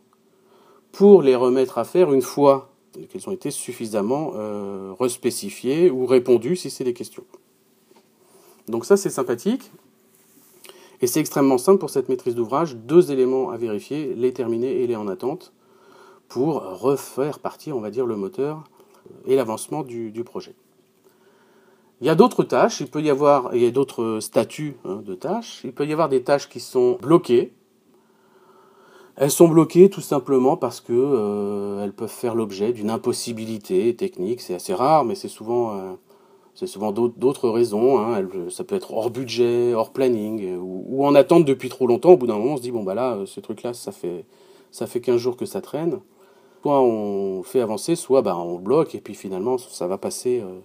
pour 0.92 1.22
les 1.22 1.36
remettre 1.36 1.78
à 1.78 1.84
faire 1.84 2.12
une 2.12 2.22
fois 2.22 2.70
qu'elles 3.10 3.28
ont 3.28 3.32
été 3.32 3.50
suffisamment 3.50 4.32
euh, 4.34 4.92
respécifiées 4.98 5.90
ou 5.90 6.04
répondues 6.04 6.56
si 6.56 6.68
c'est 6.70 6.84
des 6.84 6.94
questions. 6.94 7.24
Donc 8.68 8.84
ça 8.84 8.98
c'est 8.98 9.10
sympathique. 9.10 9.70
Et 11.00 11.06
c'est 11.06 11.20
extrêmement 11.20 11.58
simple 11.58 11.78
pour 11.78 11.90
cette 11.90 12.08
maîtrise 12.08 12.34
d'ouvrage, 12.34 12.76
deux 12.76 13.12
éléments 13.12 13.50
à 13.50 13.56
vérifier, 13.56 14.14
les 14.14 14.32
terminés 14.32 14.82
et 14.82 14.86
les 14.86 14.96
en 14.96 15.08
attente, 15.08 15.52
pour 16.28 16.62
refaire 16.80 17.38
partir, 17.38 17.76
on 17.76 17.80
va 17.80 17.90
dire, 17.90 18.06
le 18.06 18.16
moteur 18.16 18.64
et 19.26 19.36
l'avancement 19.36 19.82
du, 19.82 20.24
projet. 20.24 20.54
Il 22.00 22.06
y 22.06 22.10
a 22.10 22.14
d'autres 22.14 22.44
tâches, 22.44 22.80
il 22.80 22.88
peut 22.88 23.02
y 23.02 23.10
avoir, 23.10 23.54
il 23.54 23.62
y 23.62 23.66
a 23.66 23.70
d'autres 23.70 24.20
statuts 24.20 24.76
hein, 24.84 25.02
de 25.04 25.14
tâches, 25.14 25.60
il 25.64 25.72
peut 25.72 25.86
y 25.86 25.92
avoir 25.92 26.08
des 26.08 26.22
tâches 26.22 26.48
qui 26.48 26.60
sont 26.60 26.98
bloquées. 27.00 27.52
Elles 29.16 29.30
sont 29.30 29.48
bloquées 29.48 29.88
tout 29.88 30.02
simplement 30.02 30.58
parce 30.58 30.82
que 30.82 30.92
euh, 30.92 31.82
elles 31.82 31.94
peuvent 31.94 32.08
faire 32.08 32.34
l'objet 32.34 32.74
d'une 32.74 32.90
impossibilité 32.90 33.96
technique. 33.96 34.42
C'est 34.42 34.54
assez 34.54 34.74
rare, 34.74 35.06
mais 35.06 35.14
c'est 35.14 35.28
souvent 35.28 35.74
euh, 35.74 35.92
c'est 36.56 36.66
souvent 36.66 36.90
d'autres 36.90 37.48
raisons. 37.50 38.00
Hein. 38.00 38.26
Ça 38.50 38.64
peut 38.64 38.74
être 38.74 38.92
hors 38.92 39.10
budget, 39.10 39.74
hors 39.74 39.92
planning, 39.92 40.56
ou, 40.58 41.06
en 41.06 41.14
attente 41.14 41.44
depuis 41.44 41.68
trop 41.68 41.86
longtemps. 41.86 42.12
Au 42.12 42.16
bout 42.16 42.26
d'un 42.26 42.38
moment, 42.38 42.54
on 42.54 42.56
se 42.56 42.62
dit 42.62 42.72
bon 42.72 42.82
bah 42.82 42.94
là, 42.94 43.18
ce 43.26 43.38
truc-là, 43.40 43.74
ça 43.74 43.92
fait 43.92 44.24
ça 44.70 44.86
fait 44.86 45.00
15 45.00 45.18
jours 45.18 45.36
que 45.36 45.46
ça 45.46 45.60
traîne. 45.60 46.00
Soit 46.62 46.80
on 46.80 47.42
fait 47.42 47.60
avancer, 47.60 47.94
soit 47.94 48.22
bah, 48.22 48.36
on 48.36 48.58
bloque 48.58 48.94
et 48.94 49.00
puis 49.00 49.14
finalement 49.14 49.56
ça 49.58 49.86
va 49.86 49.98
passer 49.98 50.40
euh, 50.40 50.58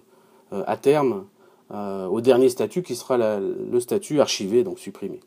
euh, 0.52 0.64
à 0.66 0.76
terme 0.76 1.26
euh, 1.70 2.06
au 2.06 2.20
dernier 2.20 2.48
statut 2.48 2.82
qui 2.82 2.96
sera 2.96 3.16
le 3.38 3.80
statut 3.80 4.20
archivé, 4.20 4.64
donc 4.64 4.78
supprimé. 4.78 5.20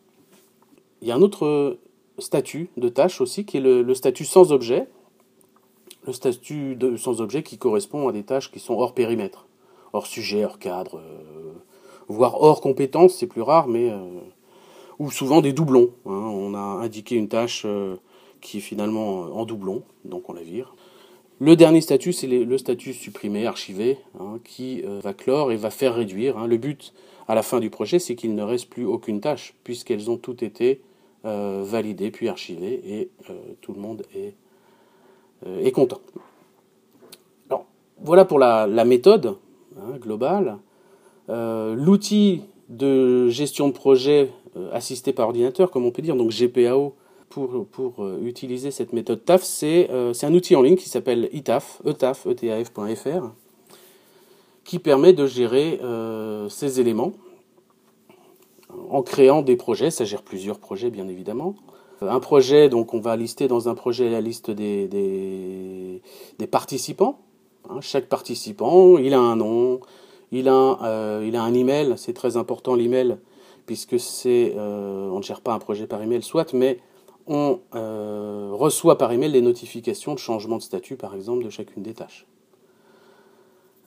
Il 1.01 1.07
y 1.07 1.11
a 1.11 1.15
un 1.15 1.21
autre 1.21 1.77
statut 2.19 2.69
de 2.75 2.89
tâche 2.89 3.21
aussi 3.21 3.45
qui 3.45 3.57
est 3.57 3.61
le, 3.61 3.93
statut 3.93 4.25
sans 4.25 4.51
objet. 4.51 4.87
Le 6.05 6.13
statut 6.13 6.77
sans 6.97 7.21
objet 7.21 7.41
qui 7.41 7.57
correspond 7.57 8.07
à 8.07 8.11
des 8.11 8.23
tâches 8.23 8.51
qui 8.51 8.59
sont 8.59 8.73
hors 8.73 8.93
périmètre 8.93 9.44
hors 9.95 10.07
sujet, 10.07 10.43
hors 10.43 10.59
cadre, 10.59 10.97
euh, 10.97 11.53
voire 12.07 12.41
hors 12.41 12.61
compétence, 12.61 13.15
c'est 13.15 13.27
plus 13.27 13.41
rare, 13.41 13.67
mais 13.67 13.89
euh, 13.89 13.97
ou 14.99 15.09
souvent 15.09 15.41
des 15.41 15.53
doublons. 15.53 15.91
Hein. 16.05 16.11
On 16.11 16.53
a 16.53 16.59
indiqué 16.59 17.15
une 17.15 17.27
tâche 17.27 17.63
euh, 17.65 17.95
qui 18.41 18.57
est 18.57 18.61
finalement 18.61 19.21
en 19.21 19.45
doublon, 19.45 19.83
donc 20.03 20.29
on 20.29 20.33
la 20.33 20.41
vire. 20.41 20.75
Le 21.39 21.55
dernier 21.55 21.81
statut, 21.81 22.13
c'est 22.13 22.27
le 22.27 22.57
statut 22.57 22.93
supprimé, 22.93 23.45
archivé, 23.45 23.97
hein, 24.19 24.39
qui 24.45 24.83
va 24.83 25.13
clore 25.13 25.51
et 25.51 25.57
va 25.57 25.69
faire 25.69 25.95
réduire. 25.95 26.37
Hein. 26.37 26.47
Le 26.47 26.55
but 26.55 26.93
à 27.27 27.35
la 27.35 27.41
fin 27.41 27.59
du 27.59 27.69
projet, 27.69 27.99
c'est 27.99 28.15
qu'il 28.15 28.35
ne 28.35 28.41
reste 28.41 28.69
plus 28.69 28.85
aucune 28.85 29.19
tâche, 29.19 29.53
puisqu'elles 29.65 30.09
ont 30.09 30.15
toutes 30.15 30.43
été 30.43 30.79
validées 31.23 32.09
puis 32.09 32.29
archivées, 32.29 32.81
et 32.85 33.09
tout 33.59 33.73
le 33.73 33.81
monde 33.81 34.03
est, 34.15 34.33
est 35.45 35.71
content. 35.71 35.99
Alors, 37.49 37.65
voilà 37.99 38.23
pour 38.23 38.39
la 38.39 38.85
méthode. 38.85 39.35
Hein, 39.77 39.97
global. 39.99 40.57
Euh, 41.29 41.75
l'outil 41.75 42.43
de 42.69 43.27
gestion 43.27 43.67
de 43.67 43.73
projet 43.73 44.31
euh, 44.55 44.71
assisté 44.71 45.11
par 45.11 45.27
ordinateur, 45.27 45.69
comme 45.69 45.85
on 45.85 45.91
peut 45.91 46.01
dire, 46.01 46.15
donc 46.15 46.31
GPAO, 46.31 46.95
pour, 47.29 47.65
pour 47.67 48.03
euh, 48.03 48.21
utiliser 48.23 48.71
cette 48.71 48.93
méthode 48.93 49.25
TAF, 49.25 49.43
c'est 49.43 49.89
un 49.91 50.33
outil 50.33 50.55
en 50.55 50.61
ligne 50.61 50.77
qui 50.77 50.87
s'appelle 50.87 51.29
ETAF, 51.33 51.81
etaf, 51.85 52.25
etaf.fr, 52.25 53.31
qui 54.63 54.79
permet 54.79 55.11
de 55.11 55.27
gérer 55.27 55.79
ces 56.49 56.79
éléments 56.79 57.11
en 58.89 59.01
créant 59.03 59.41
des 59.41 59.55
projets, 59.55 59.91
ça 59.91 60.05
gère 60.05 60.21
plusieurs 60.23 60.59
projets 60.59 60.89
bien 60.89 61.07
évidemment, 61.07 61.55
Un 62.01 62.19
projet, 62.19 62.69
donc 62.69 62.93
on 62.93 62.99
va 62.99 63.15
lister 63.15 63.47
dans 63.47 63.69
un 63.69 63.75
projet 63.75 64.09
la 64.09 64.21
liste 64.21 64.51
des, 64.51 64.87
des, 64.87 66.47
participants. 66.47 67.24
Hein, 67.69 67.79
chaque 67.81 68.07
participant, 68.07 68.97
il 68.97 69.13
a 69.13 69.19
un 69.19 69.35
nom, 69.35 69.79
il 70.31 70.49
a, 70.49 70.79
euh, 70.83 71.25
il 71.25 71.35
a 71.35 71.43
un 71.43 71.53
email, 71.53 71.93
c'est 71.97 72.13
très 72.13 72.37
important 72.37 72.75
l'email, 72.75 73.17
puisque 73.65 73.99
c'est, 73.99 74.53
euh, 74.55 75.09
on 75.09 75.17
ne 75.17 75.23
gère 75.23 75.41
pas 75.41 75.53
un 75.53 75.59
projet 75.59 75.87
par 75.87 76.01
email, 76.01 76.21
soit, 76.21 76.53
mais 76.53 76.79
on 77.27 77.59
euh, 77.73 78.51
reçoit 78.53 78.97
par 78.97 79.11
email 79.11 79.31
les 79.31 79.41
notifications 79.41 80.13
de 80.13 80.19
changement 80.19 80.57
de 80.57 80.61
statut, 80.61 80.95
par 80.95 81.15
exemple, 81.15 81.43
de 81.43 81.49
chacune 81.49 81.81
des 81.81 81.93
tâches. 81.93 82.27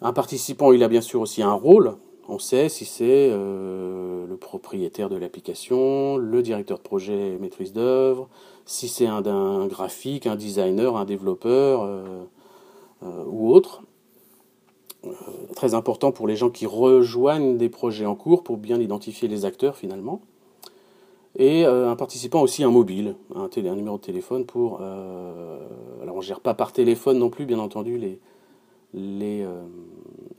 Un 0.00 0.12
participant, 0.12 0.72
il 0.72 0.82
a 0.82 0.88
bien 0.88 1.00
sûr 1.00 1.20
aussi 1.20 1.42
un 1.42 1.52
rôle. 1.52 1.94
On 2.28 2.38
sait 2.38 2.68
si 2.68 2.84
c'est 2.84 3.30
le 3.30 4.36
propriétaire 4.38 5.08
de 5.08 5.16
l'application, 5.16 6.18
le 6.18 6.42
directeur 6.42 6.76
de 6.76 6.82
projet 6.82 7.38
maîtrise 7.40 7.72
d'œuvre, 7.72 8.28
si 8.66 8.86
c'est 8.86 9.06
un, 9.06 9.24
un, 9.24 9.66
graphique, 9.66 10.26
un 10.26 10.36
designer, 10.36 10.96
un 10.96 11.06
développeur 11.06 11.88
ou 13.02 13.52
autre. 13.52 13.82
très 15.54 15.74
important 15.74 16.10
pour 16.10 16.26
les 16.26 16.36
gens 16.36 16.50
qui 16.50 16.66
rejoignent 16.66 17.56
des 17.56 17.68
projets 17.68 18.06
en 18.06 18.14
cours 18.14 18.42
pour 18.42 18.56
bien 18.56 18.80
identifier 18.80 19.28
les 19.28 19.44
acteurs 19.44 19.76
finalement 19.76 20.20
et 21.38 21.64
euh, 21.64 21.90
un 21.90 21.96
participant 21.96 22.42
aussi 22.42 22.64
un 22.64 22.70
mobile, 22.70 23.14
un, 23.34 23.48
numéro 23.74 23.96
de 23.96 24.02
téléphone 24.02 24.44
pour... 24.44 24.80
Euh, 24.82 25.58
alors 26.02 26.16
on 26.16 26.18
ne 26.18 26.24
gère 26.24 26.40
pas 26.40 26.54
par 26.54 26.72
téléphone 26.72 27.18
non 27.18 27.30
plus, 27.30 27.46
bien 27.46 27.60
entendu, 27.60 27.96
les, 27.96 28.18
les, 28.92 29.42
euh, 29.42 29.62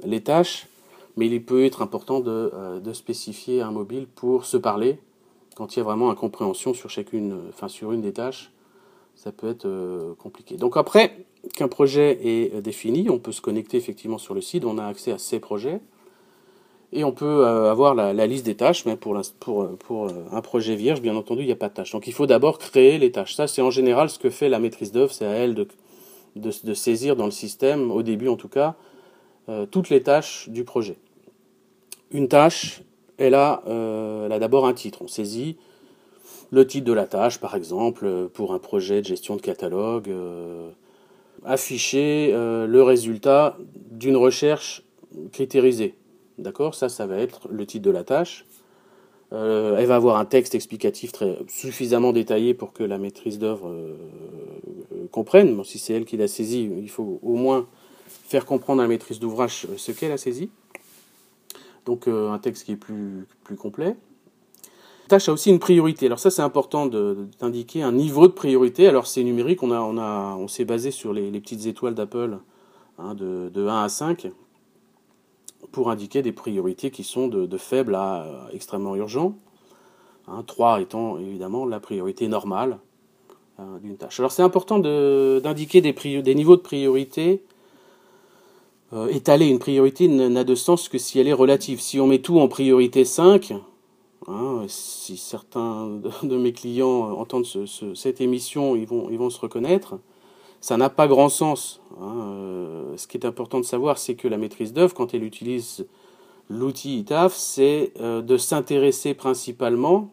les 0.04 0.22
tâches, 0.22 0.68
mais 1.16 1.28
il 1.28 1.44
peut 1.44 1.64
être 1.64 1.82
important 1.82 2.20
de, 2.20 2.80
de, 2.84 2.94
spécifier 2.94 3.62
un 3.62 3.72
mobile 3.72 4.08
pour 4.08 4.46
se 4.46 4.58
parler 4.58 5.00
quand 5.56 5.76
il 5.76 5.80
y 5.80 5.82
a 5.82 5.84
vraiment 5.84 6.10
incompréhension 6.10 6.74
sur 6.74 6.90
chacune, 6.90 7.38
enfin 7.50 7.68
sur 7.68 7.92
une 7.92 8.02
des 8.02 8.14
tâches, 8.14 8.52
ça 9.20 9.34
peut 9.34 9.50
être 9.50 10.16
compliqué. 10.18 10.56
Donc 10.56 10.78
après 10.78 11.26
qu'un 11.54 11.68
projet 11.68 12.20
est 12.26 12.62
défini, 12.62 13.10
on 13.10 13.20
peut 13.20 13.34
se 13.34 13.42
connecter 13.42 13.76
effectivement 13.76 14.18
sur 14.18 14.34
le 14.34 14.40
site, 14.40 14.64
on 14.64 14.78
a 14.78 14.86
accès 14.86 15.12
à 15.12 15.18
ces 15.18 15.40
projets. 15.40 15.82
Et 16.92 17.04
on 17.04 17.12
peut 17.12 17.46
euh, 17.46 17.70
avoir 17.70 17.94
la, 17.94 18.26
liste 18.26 18.46
des 18.46 18.56
tâches, 18.56 18.86
mais 18.86 18.96
pour, 18.96 19.20
pour, 19.40 19.78
pour 19.78 20.08
euh, 20.08 20.26
un 20.32 20.42
projet 20.42 20.76
vierge, 20.76 21.02
bien 21.02 21.16
entendu, 21.16 21.44
il 21.44 21.46
n'y 21.46 21.52
a 21.52 21.58
pas 21.58 21.70
de 21.70 21.74
tâches. 21.74 21.92
Donc 21.92 22.08
il 22.08 22.14
faut 22.14 22.26
d'abord 22.26 22.58
créer 22.58 22.98
les 22.98 23.12
tâches. 23.12 23.36
Ça, 23.36 23.46
c'est 23.46 23.62
en 23.62 23.70
général 23.70 24.10
ce 24.10 24.18
que 24.18 24.30
fait 24.30 24.50
la 24.50 24.58
maîtrise 24.58 24.92
d'œuvre, 24.92 25.12
c'est 25.12 25.26
à 25.26 25.32
elle 25.32 25.54
de, 25.54 25.68
de, 26.36 26.74
saisir 26.74 27.16
dans 27.16 27.26
le 27.26 27.32
système, 27.32 27.92
au 27.92 28.02
début 28.02 28.28
en 28.28 28.38
tout 28.38 28.48
cas, 28.48 28.76
euh, 29.50 29.68
toutes 29.68 29.90
les 29.90 30.02
tâches 30.02 30.50
du 30.50 30.64
projet. 30.64 30.98
Une 32.10 32.28
tâche, 32.28 32.82
elle 33.18 33.36
a, 33.36 33.62
elle 33.68 34.32
a 34.32 34.40
d'abord 34.40 34.66
un 34.66 34.74
titre. 34.74 35.04
On 35.04 35.08
saisit 35.08 35.58
le 36.52 36.66
titre 36.66 36.86
de 36.86 36.94
la 36.94 37.06
tâche, 37.06 37.40
par 37.40 37.56
exemple, 37.56 38.30
pour 38.34 38.54
un 38.54 38.60
projet 38.60 39.02
de 39.02 39.06
gestion 39.06 39.36
de 39.36 39.42
catalogue, 39.42 40.10
afficher 41.46 42.32
le 42.34 42.82
résultat 42.82 43.58
d'une 43.92 44.18
recherche 44.18 44.84
critérisée. 45.32 45.96
D'accord? 46.38 46.74
Ça, 46.74 46.90
ça 46.90 47.06
va 47.06 47.18
être 47.18 47.48
le 47.50 47.66
titre 47.66 47.86
de 47.86 47.92
la 47.92 48.04
tâche. 48.04 48.46
Euh, 49.32 49.78
elle 49.78 49.86
va 49.86 49.96
avoir 49.96 50.18
un 50.18 50.26
texte 50.26 50.56
explicatif 50.56 51.12
suffisamment 51.48 52.14
détaillé 52.14 52.54
pour 52.54 52.74
que 52.74 52.84
la 52.84 52.98
maîtrise 52.98 53.38
d'œuvre 53.38 53.70
euh, 53.70 53.96
comprenne. 55.12 55.64
Si 55.64 55.78
c'est 55.78 55.94
elle 55.94 56.06
qui 56.06 56.18
l'a 56.18 56.28
saisi, 56.28 56.70
il 56.78 56.90
faut 56.90 57.20
au 57.22 57.36
moins 57.36 57.68
faire 58.08 58.46
comprendre 58.46 58.82
à 58.82 58.86
la 58.86 58.90
maîtrise 58.90 59.20
d'ouvrage 59.20 59.68
ce 59.78 59.92
qu'elle 59.92 60.12
a 60.12 60.18
saisi. 60.18 60.50
Donc 61.86 62.08
euh, 62.08 62.32
un 62.32 62.40
texte 62.40 62.66
qui 62.66 62.72
est 62.72 62.76
plus 62.76 63.56
complet. 63.58 63.96
Tâche 65.10 65.28
a 65.28 65.34
aussi 65.34 65.50
une 65.50 65.60
priorité. 65.60 66.06
Alors 66.06 66.20
ça 66.20 66.30
c'est 66.30 66.42
important 66.42 66.86
d'indiquer 66.86 67.84
un 67.84 67.92
niveau 67.92 68.28
de 68.28 68.32
priorité. 68.32 68.88
Alors 68.88 69.08
c'est 69.08 69.24
numérique, 69.24 69.62
on, 69.62 69.72
a, 69.72 69.82
on, 69.82 69.98
a, 69.98 70.38
on 70.38 70.48
s'est 70.48 70.64
basé 70.64 70.92
sur 70.92 71.12
les, 71.12 71.30
petites 71.42 71.66
étoiles 71.66 71.96
d'Apple 71.96 72.38
hein, 72.98 73.14
de, 73.16 73.50
de 73.54 73.68
1 73.68 73.84
à 73.84 73.90
5 73.90 74.32
pour 75.72 75.90
indiquer 75.90 76.22
des 76.22 76.32
priorités 76.32 76.92
qui 76.92 77.04
sont 77.04 77.28
de, 77.28 77.58
faibles 77.58 77.96
à 77.96 78.24
euh, 78.24 78.48
extrêmement 78.54 78.96
urgents. 78.96 79.36
3 80.48 80.76
hein, 80.76 80.80
étant 80.80 81.18
évidemment 81.18 81.66
la 81.66 81.80
priorité 81.80 82.28
normale 82.28 82.78
euh, 83.60 83.80
d'une 83.80 83.98
tâche. 83.98 84.20
Alors 84.20 84.32
c'est 84.32 84.44
important 84.44 84.80
d'indiquer 84.80 85.82
des, 85.82 86.22
des, 86.22 86.36
niveaux 86.36 86.56
de 86.56 86.62
priorité. 86.62 87.44
Euh, 88.94 89.08
étaler 89.08 89.48
une 89.48 89.60
priorité 89.60 90.08
n'a 90.08 90.44
de 90.44 90.56
sens 90.56 90.90
que 90.90 90.98
si 90.98 91.20
elle 91.20 91.28
est 91.28 91.34
relative. 91.34 91.80
Si 91.80 92.00
on 92.00 92.08
met 92.08 92.20
tout 92.20 92.40
en 92.40 92.48
priorité 92.48 93.06
5, 93.06 93.54
hein, 94.28 94.64
si 94.68 95.18
certains 95.18 95.88
de, 96.24 96.38
mes 96.38 96.54
clients 96.54 97.12
entendent 97.12 97.48
cette 97.96 98.22
émission, 98.22 98.76
ils 98.76 98.88
vont, 98.88 99.10
ils 99.10 99.18
vont 99.18 99.30
se 99.30 99.40
reconnaître 99.40 100.00
ça 100.62 100.78
n'a 100.78 100.90
pas 100.90 101.08
grand 101.08 101.30
sens. 101.30 101.82
Hein. 102.00 102.16
Euh, 102.32 102.98
ce 102.98 103.08
qui 103.08 103.18
est 103.18 103.26
important 103.26 103.60
de 103.60 103.66
savoir, 103.66 103.98
c'est 103.98 104.16
que 104.16 104.28
la 104.28 104.38
maîtrise 104.38 104.74
d'œuvre, 104.74 104.94
quand 104.94 105.14
elle 105.14 105.24
utilise 105.24 105.88
l'outil 106.50 107.00
ITAF, 107.00 107.34
c'est 107.34 107.94
euh, 108.00 108.22
de 108.22 108.38
s'intéresser 108.38 109.14
principalement 109.14 110.12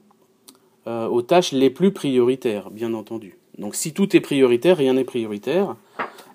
euh, 0.87 1.09
aux 1.09 1.23
tâches 1.23 1.53
les 1.53 1.71
plus 1.71 1.93
prioritaires, 1.93 2.71
bien 2.71 2.95
entendu. 2.95 3.39
Donc 3.59 3.75
si 3.75 3.93
tout 3.93 4.15
est 4.15 4.21
prioritaire, 4.21 4.77
rien 4.77 4.93
n'est 4.95 5.05
prioritaire, 5.05 5.77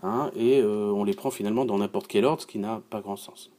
hein, 0.02 0.32
et 0.36 0.64
on 0.64 1.04
les 1.04 1.14
prend 1.14 1.30
finalement 1.30 1.66
dans 1.66 1.78
n'importe 1.78 2.08
quel 2.08 2.26
ordre, 2.26 2.42
ce 2.42 2.48
qui 2.48 2.58
n'a 2.58 2.82
pas 2.90 3.00
grand 3.00 3.16
sens. 3.16 3.52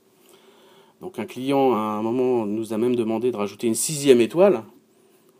Donc 1.02 1.18
un 1.18 1.26
client, 1.26 1.74
à 1.74 1.76
un 1.76 2.02
moment, 2.02 2.46
nous 2.46 2.72
a 2.72 2.78
même 2.78 2.96
demandé 2.96 3.30
de 3.30 3.36
rajouter 3.36 3.66
une 3.66 3.74
sixième 3.74 4.22
étoile 4.22 4.62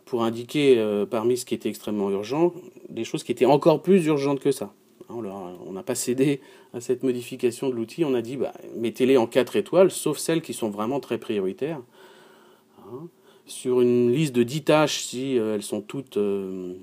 pour 0.05 0.23
indiquer, 0.23 0.79
parmi 1.09 1.37
ce 1.37 1.45
qui 1.45 1.55
était 1.55 1.69
extrêmement 1.69 2.11
urgent, 2.11 2.53
des 2.89 3.03
choses 3.03 3.23
qui 3.23 3.31
étaient 3.31 3.45
encore 3.45 3.81
plus 3.81 4.05
urgentes 4.05 4.39
que 4.39 4.51
ça. 4.51 4.73
On 5.09 5.71
n'a 5.71 5.83
pas 5.83 5.95
cédé 5.95 6.41
à 6.73 6.81
cette 6.81 7.03
modification 7.03 7.69
de 7.69 7.75
l'outil. 7.75 8.05
On 8.05 8.13
a 8.13 8.21
dit, 8.21 8.37
bah, 8.37 8.53
mettez-les 8.75 9.17
en 9.17 9.27
4 9.27 9.55
étoiles, 9.55 9.91
sauf 9.91 10.17
celles 10.17 10.41
qui 10.41 10.53
sont 10.53 10.69
vraiment 10.69 10.99
très 10.99 11.17
prioritaires. 11.17 11.81
Hein. 12.79 13.07
Sur 13.45 13.81
une 13.81 14.11
liste 14.11 14.33
de 14.33 14.43
10 14.43 14.63
tâches, 14.63 15.03
si 15.03 15.37
euh, 15.37 15.55
elles 15.55 15.63
sont 15.63 15.81
toutes 15.81 16.17
euh, 16.17 16.73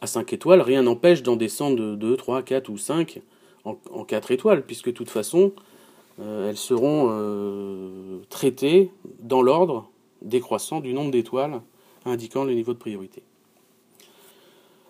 à 0.00 0.06
5 0.06 0.32
étoiles, 0.32 0.60
rien 0.60 0.82
n'empêche 0.82 1.22
d'en 1.22 1.36
descendre 1.36 1.76
de 1.76 1.94
2, 1.96 2.16
3, 2.16 2.42
4 2.42 2.68
ou 2.68 2.78
5 2.78 3.20
en, 3.64 4.04
4 4.04 4.30
étoiles, 4.30 4.64
puisque 4.64 4.86
de 4.86 4.92
toute 4.92 5.10
façon, 5.10 5.52
euh, 5.56 5.60
elles 6.20 6.56
seront 6.56 7.08
traitées 8.28 8.90
dans 9.20 9.42
l'ordre 9.42 9.90
décroissant 10.22 10.80
du 10.80 10.92
nombre 10.92 11.10
d'étoiles 11.10 11.60
indiquant 12.04 12.44
le 12.44 12.54
niveau 12.54 12.72
de 12.72 12.78
priorité. 12.78 13.22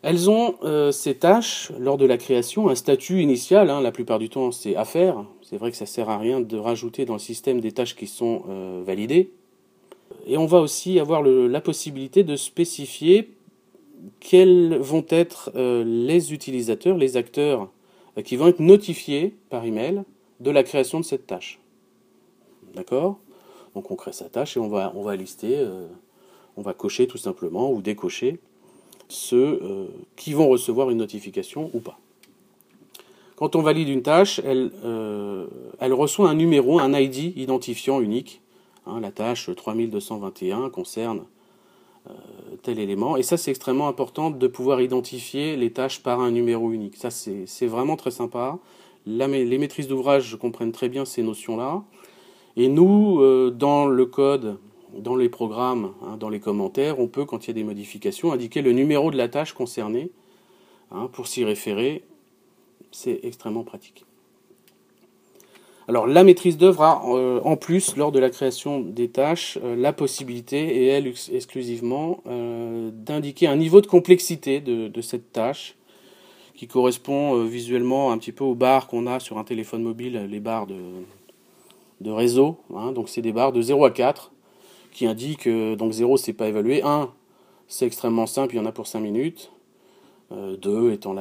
Elles 0.03 0.31
ont, 0.31 0.55
euh, 0.63 0.93
ces 0.93 1.15
tâches, 1.15 1.73
lors 1.79 1.99
de 1.99 2.07
la 2.07 2.17
création, 2.17 2.71
un 2.71 2.75
statut 2.75 3.21
initial. 3.21 3.69
Hein, 3.69 3.83
la 3.83 3.93
plupart 3.93 4.19
du 4.19 4.31
temps, 4.31 4.51
c'est 4.51 4.75
à 4.75 4.87
faire. 4.87 5.27
C'est 5.43 5.59
vrai 5.59 5.71
que 5.71 5.77
ça 5.77 5.85
sert 5.85 6.09
à 6.09 6.17
rien 6.17 6.41
de 6.41 6.57
rajouter 6.57 7.05
dans 7.05 7.15
le 7.15 7.19
système 7.19 7.61
des 7.61 7.73
tâches 7.73 7.95
qui 7.95 8.07
sont 8.07 8.45
euh, 8.49 8.83
validées. 8.85 9.31
Et 10.27 10.39
on 10.39 10.47
va 10.47 10.61
aussi 10.61 10.99
avoir 10.99 11.23
la 11.23 11.61
possibilité 11.61 12.25
de 12.25 12.37
spécifier 12.37 13.31
quels 14.21 14.77
vont 14.79 15.05
être 15.11 15.51
euh, 15.55 15.85
les 15.85 16.33
utilisateurs, 16.33 16.97
les 16.97 17.17
acteurs 17.17 17.69
qui 18.25 18.37
vont 18.37 18.49
être 18.49 18.61
notifiés 18.61 19.35
par 19.51 19.65
email 19.65 20.03
de 20.41 20.51
la 20.51 20.63
création 20.63 21.01
de 21.01 21.05
cette 21.05 21.27
tâche. 21.27 21.61
D'accord? 22.75 23.19
Donc 23.75 23.91
on 23.91 23.97
crée 23.97 24.13
sa 24.13 24.29
tâche 24.29 24.57
et 24.57 24.61
on 24.61 24.69
va, 24.69 24.93
on 24.97 25.03
va 25.03 25.17
lister, 25.17 25.67
on 26.57 26.63
va 26.63 26.75
cocher 26.75 27.07
tout 27.07 27.19
simplement 27.19 27.71
ou 27.73 27.83
décocher 27.83 28.41
ceux 29.11 29.61
euh, 29.63 29.87
qui 30.17 30.33
vont 30.33 30.49
recevoir 30.49 30.91
une 30.91 30.99
notification 30.99 31.71
ou 31.75 31.81
pas. 31.81 31.99
Quand 33.37 33.57
on 33.57 33.63
valide 33.63 33.89
une 33.89 34.03
tâche, 34.03 34.41
elle, 34.45 34.71
euh, 34.85 35.47
reçoit 35.81 36.29
un 36.29 36.35
numéro, 36.35 36.79
un 36.79 36.93
ID 36.93 37.37
identifiant 37.37 38.01
unique. 38.01 38.41
Hein, 38.87 39.01
la 39.01 39.11
tâche 39.11 39.51
3221 39.55 40.71
concerne 40.71 41.25
euh, 42.09 42.13
tel 42.63 42.79
élément. 42.79 43.17
Et 43.17 43.23
ça, 43.23 43.37
c'est 43.37 43.51
extrêmement 43.51 43.89
important 43.89 44.31
de 44.31 44.47
pouvoir 44.47 44.81
identifier 44.81 45.57
les 45.57 45.73
tâches 45.73 46.03
par 46.03 46.21
un 46.21 46.31
numéro 46.31 46.71
unique. 46.71 46.97
Ça, 46.97 47.11
c'est 47.11 47.67
vraiment 47.67 47.97
très 47.97 48.11
sympa. 48.11 48.59
Les 49.07 49.59
maîtrises 49.59 49.89
d'ouvrage 49.89 50.37
comprennent 50.37 50.73
très 50.73 50.89
bien 50.89 51.05
ces 51.05 51.23
notions-là. 51.23 51.83
Et 52.57 52.69
nous, 52.69 53.51
dans 53.51 53.87
le 53.87 54.07
code 54.07 54.59
dans 54.97 55.17
les 55.17 55.29
programmes, 55.29 55.93
hein, 56.03 56.17
dans 56.19 56.29
les 56.29 56.41
commentaires, 56.41 56.99
on 56.99 57.09
peut, 57.09 57.25
quand 57.25 57.45
il 57.45 57.49
y 57.49 57.51
a 57.51 57.55
des 57.55 57.65
modifications, 57.65 58.33
indiquer 58.33 58.63
le 58.63 58.73
numéro 58.73 59.11
de 59.11 59.17
la 59.17 59.29
tâche 59.29 59.53
concernée 59.53 60.11
hein, 60.91 61.09
pour 61.13 61.27
s'y 61.27 61.45
référer. 61.45 62.05
C'est 62.91 63.21
extrêmement 63.23 63.63
pratique. 63.63 64.05
Alors 65.89 66.07
la 66.07 66.23
maîtrise 66.23 66.57
d'œuvre 66.57 66.83
a 66.83 67.03
euh, 67.09 67.41
en 67.43 67.57
plus, 67.57 67.97
lors 67.97 68.13
de 68.13 68.19
la 68.19 68.31
création 68.31 68.81
des 68.81 69.09
tâches, 69.09 69.59
euh, 69.65 69.75
la 69.75 69.93
possibilité, 69.93 70.59
et 70.59 70.87
elle 70.87 71.13
exclusivement, 71.33 72.23
euh, 72.27 72.91
d'indiquer 72.93 73.47
un 73.49 73.57
niveau 73.57 73.81
de 73.81 73.87
complexité 73.87 74.61
de, 74.61 75.01
cette 75.01 75.33
tâche 75.33 75.77
qui 76.61 76.67
correspond 76.67 77.43
visuellement 77.45 78.13
un 78.13 78.19
petit 78.19 78.33
peu 78.33 78.45
aux 78.45 78.55
barres 78.55 78.87
qu'on 78.87 79.07
a 79.07 79.19
sur 79.19 79.39
un 79.39 79.45
téléphone 79.45 79.83
mobile, 79.83 80.27
les 80.31 80.41
barres 80.41 80.67
de, 80.67 80.77
de 82.03 82.11
réseau. 82.11 82.59
Hein. 82.77 82.93
donc 82.93 83.09
c'est 83.09 83.23
des 83.23 83.33
barres 83.33 83.53
de 83.53 83.63
0 83.63 83.83
à 83.87 83.91
4 83.91 84.31
qui 84.93 85.07
indique 85.07 85.49
donc 85.49 85.93
0 85.93 86.19
c'est 86.19 86.35
pas 86.35 86.49
évalué, 86.49 86.83
1 86.83 87.09
c'est 87.67 87.87
extrêmement 87.87 88.27
simple, 88.27 88.57
il 88.57 88.59
y 88.59 88.61
en 88.61 88.67
a 88.67 88.73
pour 88.73 88.87
5 88.87 89.01
minutes, 89.01 89.51
2 90.31 90.93
étant 90.93 91.15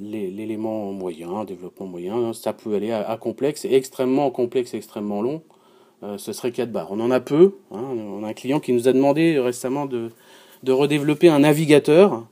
l'élément 0.00 0.92
moyen, 0.92 1.42
développement 1.44 1.86
moyen. 1.86 2.32
Ça 2.32 2.52
peut 2.52 2.76
aller 2.76 2.92
à, 2.92 3.16
complexe, 3.16 3.64
extrêmement 3.64 4.30
complexe, 4.30 4.74
extrêmement 4.74 5.22
long. 5.22 5.42
ce 6.18 6.32
serait 6.32 6.52
4 6.52 6.70
barres. 6.70 6.92
On 6.92 7.00
en 7.00 7.10
a 7.10 7.18
peu. 7.18 7.56
Hein. 7.72 7.82
On 7.82 8.22
a 8.22 8.28
un 8.28 8.32
client 8.32 8.60
qui 8.60 8.72
nous 8.72 8.86
a 8.86 8.92
demandé 8.92 9.40
récemment 9.40 9.86
de, 9.86 10.10
de 10.62 10.70
redévelopper 10.70 11.28
un 11.28 11.40
navigateur. 11.40 12.26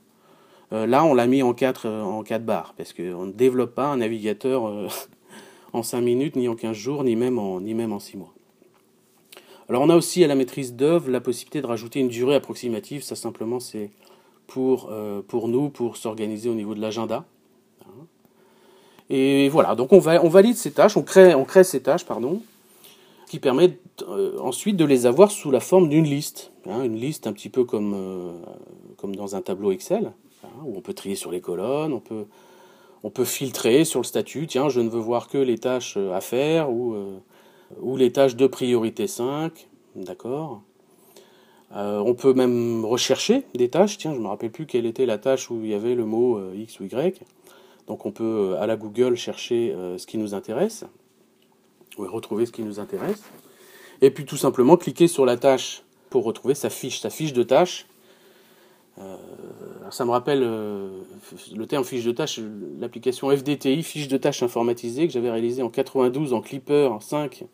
Là, 0.71 1.03
on 1.03 1.13
l'a 1.13 1.27
mis 1.27 1.43
en 1.43 1.53
4, 1.53 1.87
en 1.89 2.23
4 2.23 2.45
barres, 2.45 2.73
parce 2.77 2.93
qu'on 2.93 3.25
ne 3.25 3.31
développe 3.31 3.75
pas 3.75 3.87
un 3.87 3.97
navigateur 3.97 4.89
en 5.73 5.83
5 5.83 6.01
minutes, 6.01 6.35
ni 6.35 6.47
en 6.47 6.55
15 6.55 6.75
jours, 6.75 7.03
ni 7.03 7.15
même 7.15 7.37
en, 7.37 7.61
ni 7.61 7.73
même 7.73 7.91
en 7.91 7.99
6 7.99 8.17
mois. 8.17 8.33
Alors 9.71 9.83
on 9.83 9.89
a 9.89 9.95
aussi 9.95 10.21
à 10.21 10.27
la 10.27 10.35
maîtrise 10.35 10.73
d'œuvre 10.73 11.09
la 11.09 11.21
possibilité 11.21 11.61
de 11.61 11.67
rajouter 11.67 12.01
une 12.01 12.09
durée 12.09 12.35
approximative, 12.35 13.03
ça 13.03 13.15
simplement 13.15 13.61
c'est 13.61 13.89
pour, 14.45 14.89
euh, 14.91 15.21
pour 15.25 15.47
nous, 15.47 15.69
pour 15.69 15.95
s'organiser 15.95 16.49
au 16.49 16.55
niveau 16.55 16.75
de 16.75 16.81
l'agenda. 16.81 17.23
Et 19.09 19.47
voilà, 19.47 19.75
donc 19.75 19.93
on, 19.93 19.99
va, 19.99 20.23
on 20.23 20.27
valide 20.27 20.57
ces 20.57 20.71
tâches, 20.71 20.97
on 20.97 21.03
crée, 21.03 21.35
on 21.35 21.45
crée 21.45 21.63
ces 21.63 21.81
tâches, 21.81 22.05
pardon, 22.05 22.41
qui 23.27 23.39
permet 23.39 23.77
euh, 24.09 24.37
ensuite 24.39 24.75
de 24.75 24.83
les 24.83 25.05
avoir 25.05 25.31
sous 25.31 25.51
la 25.51 25.61
forme 25.61 25.87
d'une 25.87 26.05
liste. 26.05 26.51
Hein, 26.69 26.83
une 26.83 26.97
liste 26.97 27.25
un 27.25 27.31
petit 27.31 27.49
peu 27.49 27.63
comme, 27.63 27.93
euh, 27.93 28.33
comme 28.97 29.15
dans 29.15 29.37
un 29.37 29.41
tableau 29.41 29.71
Excel, 29.71 30.11
hein, 30.43 30.63
on 30.65 30.81
peut 30.81 30.93
trier 30.93 31.15
sur 31.15 31.31
les 31.31 31.41
colonnes, 31.41 31.93
on 31.93 33.09
peut, 33.09 33.25
filtrer 33.25 33.85
sur 33.85 33.99
le 33.99 34.05
statut, 34.05 34.47
tiens, 34.47 34.69
je 34.69 34.79
ne 34.81 34.89
veux 34.89 34.99
voir 34.99 35.27
que 35.27 35.37
les 35.37 35.57
tâches 35.57 35.97
à 35.97 36.21
faire 36.21 36.71
ou, 36.71 36.95
ou 37.79 37.97
les 37.97 38.11
tâches 38.11 38.35
de 38.35 38.47
priorité 38.47 39.07
5, 39.07 39.67
d'accord 39.95 40.61
euh, 41.75 41.99
on 41.99 42.13
peut 42.13 42.33
même 42.33 42.83
rechercher 42.83 43.43
des 43.55 43.69
tâches. 43.69 43.97
Tiens, 43.97 44.13
je 44.13 44.17
ne 44.17 44.23
me 44.23 44.27
rappelle 44.27 44.51
plus 44.51 44.65
quelle 44.65 44.85
était 44.85 45.05
la 45.05 45.17
tâche 45.17 45.49
où 45.49 45.61
il 45.63 45.69
y 45.69 45.73
avait 45.73 45.95
le 45.95 46.05
mot 46.05 46.37
euh, 46.37 46.53
X 46.55 46.79
ou 46.79 46.83
Y. 46.83 47.21
Donc 47.87 48.05
on 48.05 48.11
peut 48.11 48.23
euh, 48.53 48.61
à 48.61 48.67
la 48.67 48.75
Google 48.75 49.15
chercher 49.15 49.75
ce 49.97 50.05
qui 50.05 50.17
nous 50.17 50.33
intéresse, 50.33 50.83
ou 51.97 52.03
retrouver 52.03 52.45
ce 52.45 52.51
qui 52.51 52.63
nous 52.63 52.79
intéresse. 52.79 53.23
Et 54.01 54.11
puis 54.11 54.25
tout 54.25 54.37
simplement 54.37 54.77
cliquer 54.77 55.07
sur 55.07 55.25
la 55.25 55.37
tâche 55.37 55.83
pour 56.09 56.23
retrouver 56.23 56.55
sa 56.55 56.69
fiche, 56.69 56.99
sa 56.99 57.09
fiche 57.09 57.33
de 57.33 57.43
tâche. 57.43 57.85
Ça 59.89 60.05
me 60.05 60.11
rappelle 60.11 60.41
le 60.41 61.65
terme 61.67 61.83
fiche 61.83 62.03
de 62.03 62.11
tâche, 62.11 62.39
l'application 62.79 63.29
FDTI, 63.29 63.83
fiche 63.83 64.07
de 64.07 64.17
tâche 64.17 64.43
informatisée, 64.43 65.07
que 65.07 65.13
j'avais 65.13 65.31
réalisée 65.31 65.63
en 65.63 65.69
92 65.69 66.33
en 66.33 66.41
Clipper 66.41 66.89
5 66.99 67.45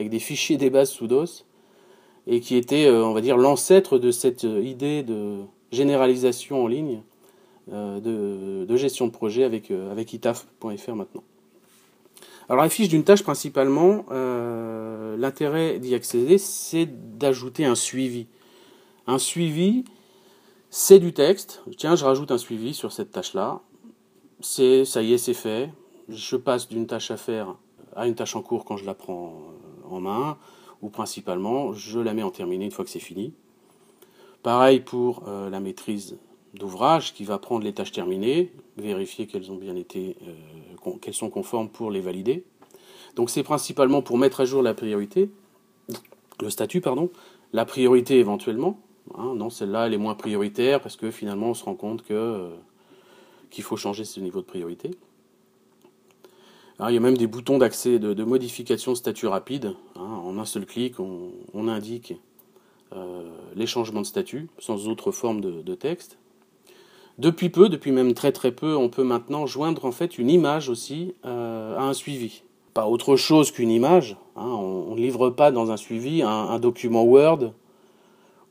avec 0.00 0.10
des 0.10 0.18
fichiers 0.18 0.56
des 0.56 0.70
bases 0.70 0.90
sous 0.90 1.06
DOS 1.06 1.44
et 2.26 2.40
qui 2.40 2.56
était, 2.56 2.86
euh, 2.86 3.04
on 3.04 3.12
va 3.12 3.20
dire, 3.20 3.36
l'ancêtre 3.36 3.98
de 3.98 4.10
cette 4.10 4.44
euh, 4.44 4.62
idée 4.62 5.02
de 5.02 5.40
généralisation 5.72 6.64
en 6.64 6.66
ligne 6.66 7.02
euh, 7.72 8.00
de, 8.66 8.76
gestion 8.76 9.06
de 9.06 9.12
projet 9.12 9.44
avec 9.44 10.12
itaf.fr 10.12 10.94
maintenant. 10.94 11.22
Alors 12.48 12.62
la 12.62 12.70
fiche 12.70 12.88
d'une 12.88 13.04
tâche 13.04 13.22
principalement, 13.22 14.06
l'intérêt 14.10 15.78
d'y 15.78 15.94
accéder, 15.94 16.38
c'est 16.38 16.88
d'ajouter 17.16 17.64
un 17.64 17.76
suivi. 17.76 18.26
Un 19.06 19.18
suivi, 19.18 19.84
c'est 20.70 21.00
du 21.00 21.12
texte. 21.12 21.62
Tiens, 21.76 21.96
je 21.96 22.04
rajoute 22.04 22.30
un 22.30 22.38
suivi 22.38 22.74
sur 22.74 22.92
cette 22.92 23.10
tâche-là. 23.10 23.60
C'est, 24.40 24.84
ça 24.84 25.02
y 25.02 25.12
est, 25.12 25.18
c'est 25.18 25.34
fait. 25.34 25.70
Je 26.08 26.36
passe 26.36 26.68
d'une 26.68 26.86
tâche 26.86 27.10
à 27.10 27.16
faire 27.16 27.56
à 27.96 28.06
une 28.06 28.14
tâche 28.14 28.36
en 28.36 28.42
cours 28.42 28.64
quand 28.64 28.76
je 28.76 28.84
la 28.84 28.94
prends 28.94 29.34
en 29.88 30.00
main 30.00 30.38
ou 30.82 30.88
principalement 30.88 31.72
je 31.72 31.98
la 31.98 32.14
mets 32.14 32.22
en 32.22 32.30
terminé 32.30 32.64
une 32.64 32.70
fois 32.70 32.84
que 32.84 32.90
c'est 32.90 33.00
fini. 33.00 33.34
Pareil 34.42 34.80
pour 34.80 35.24
euh, 35.28 35.50
la 35.50 35.60
maîtrise 35.60 36.18
d'ouvrage 36.54 37.12
qui 37.12 37.24
va 37.24 37.38
prendre 37.38 37.64
les 37.64 37.72
tâches 37.72 37.92
terminées, 37.92 38.52
vérifier 38.76 39.26
qu'elles 39.26 39.50
ont 39.52 39.56
bien 39.56 39.76
été, 39.76 40.16
euh, 40.22 40.96
qu'elles 41.00 41.14
sont 41.14 41.30
conformes 41.30 41.68
pour 41.68 41.90
les 41.90 42.00
valider. 42.00 42.44
Donc 43.16 43.28
c'est 43.28 43.42
principalement 43.42 44.02
pour 44.02 44.18
mettre 44.18 44.40
à 44.40 44.44
jour 44.44 44.62
la 44.62 44.72
priorité, 44.72 45.30
le 46.40 46.50
statut 46.50 46.80
pardon, 46.80 47.10
la 47.52 47.64
priorité 47.64 48.18
éventuellement. 48.18 48.78
Hein. 49.16 49.34
non, 49.34 49.50
celle-là 49.50 49.86
elle 49.86 49.94
est 49.94 49.98
moins 49.98 50.14
prioritaire 50.14 50.80
parce 50.80 50.96
que 50.96 51.10
finalement 51.10 51.50
on 51.50 51.54
se 51.54 51.64
rend 51.64 51.74
compte 51.74 52.02
que 52.02 52.14
euh, 52.14 52.50
qu'il 53.50 53.64
faut 53.64 53.76
changer 53.76 54.04
ce 54.04 54.20
niveau 54.20 54.40
de 54.40 54.46
priorité 54.46 54.92
il 56.88 56.94
y 56.94 56.96
a 56.96 57.00
même 57.00 57.16
des 57.16 57.26
boutons 57.26 57.58
d'accès, 57.58 57.98
de, 57.98 58.24
modification 58.24 58.92
de 58.92 58.96
statut 58.96 59.26
rapide. 59.26 59.74
Hein. 59.96 60.20
en 60.24 60.38
un 60.38 60.44
seul 60.44 60.64
clic, 60.64 60.94
on, 60.98 61.68
indique 61.68 62.14
euh, 62.94 63.30
les 63.54 63.66
changements 63.66 64.00
de 64.00 64.06
statut 64.06 64.48
sans 64.58 64.88
autre 64.88 65.10
forme 65.10 65.40
de, 65.40 65.74
texte. 65.74 66.18
Depuis 67.18 67.50
peu, 67.50 67.68
depuis 67.68 67.92
même 67.92 68.14
très 68.14 68.32
très 68.32 68.50
peu, 68.50 68.76
on 68.76 68.88
peut 68.88 69.04
maintenant 69.04 69.46
joindre 69.46 69.84
en 69.84 69.92
fait 69.92 70.16
une 70.16 70.30
image 70.30 70.70
aussi 70.70 71.14
euh, 71.26 71.76
à 71.76 71.82
un 71.82 71.92
suivi. 71.92 72.42
Pas 72.72 72.86
autre 72.86 73.16
chose 73.16 73.50
qu'une 73.50 73.70
image. 73.70 74.16
Hein. 74.36 74.46
on 74.46 74.94
ne 74.94 75.00
livre 75.00 75.28
pas 75.28 75.50
dans 75.50 75.70
un 75.70 75.76
suivi 75.76 76.22
un, 76.22 76.58
document 76.58 77.02
Word 77.02 77.52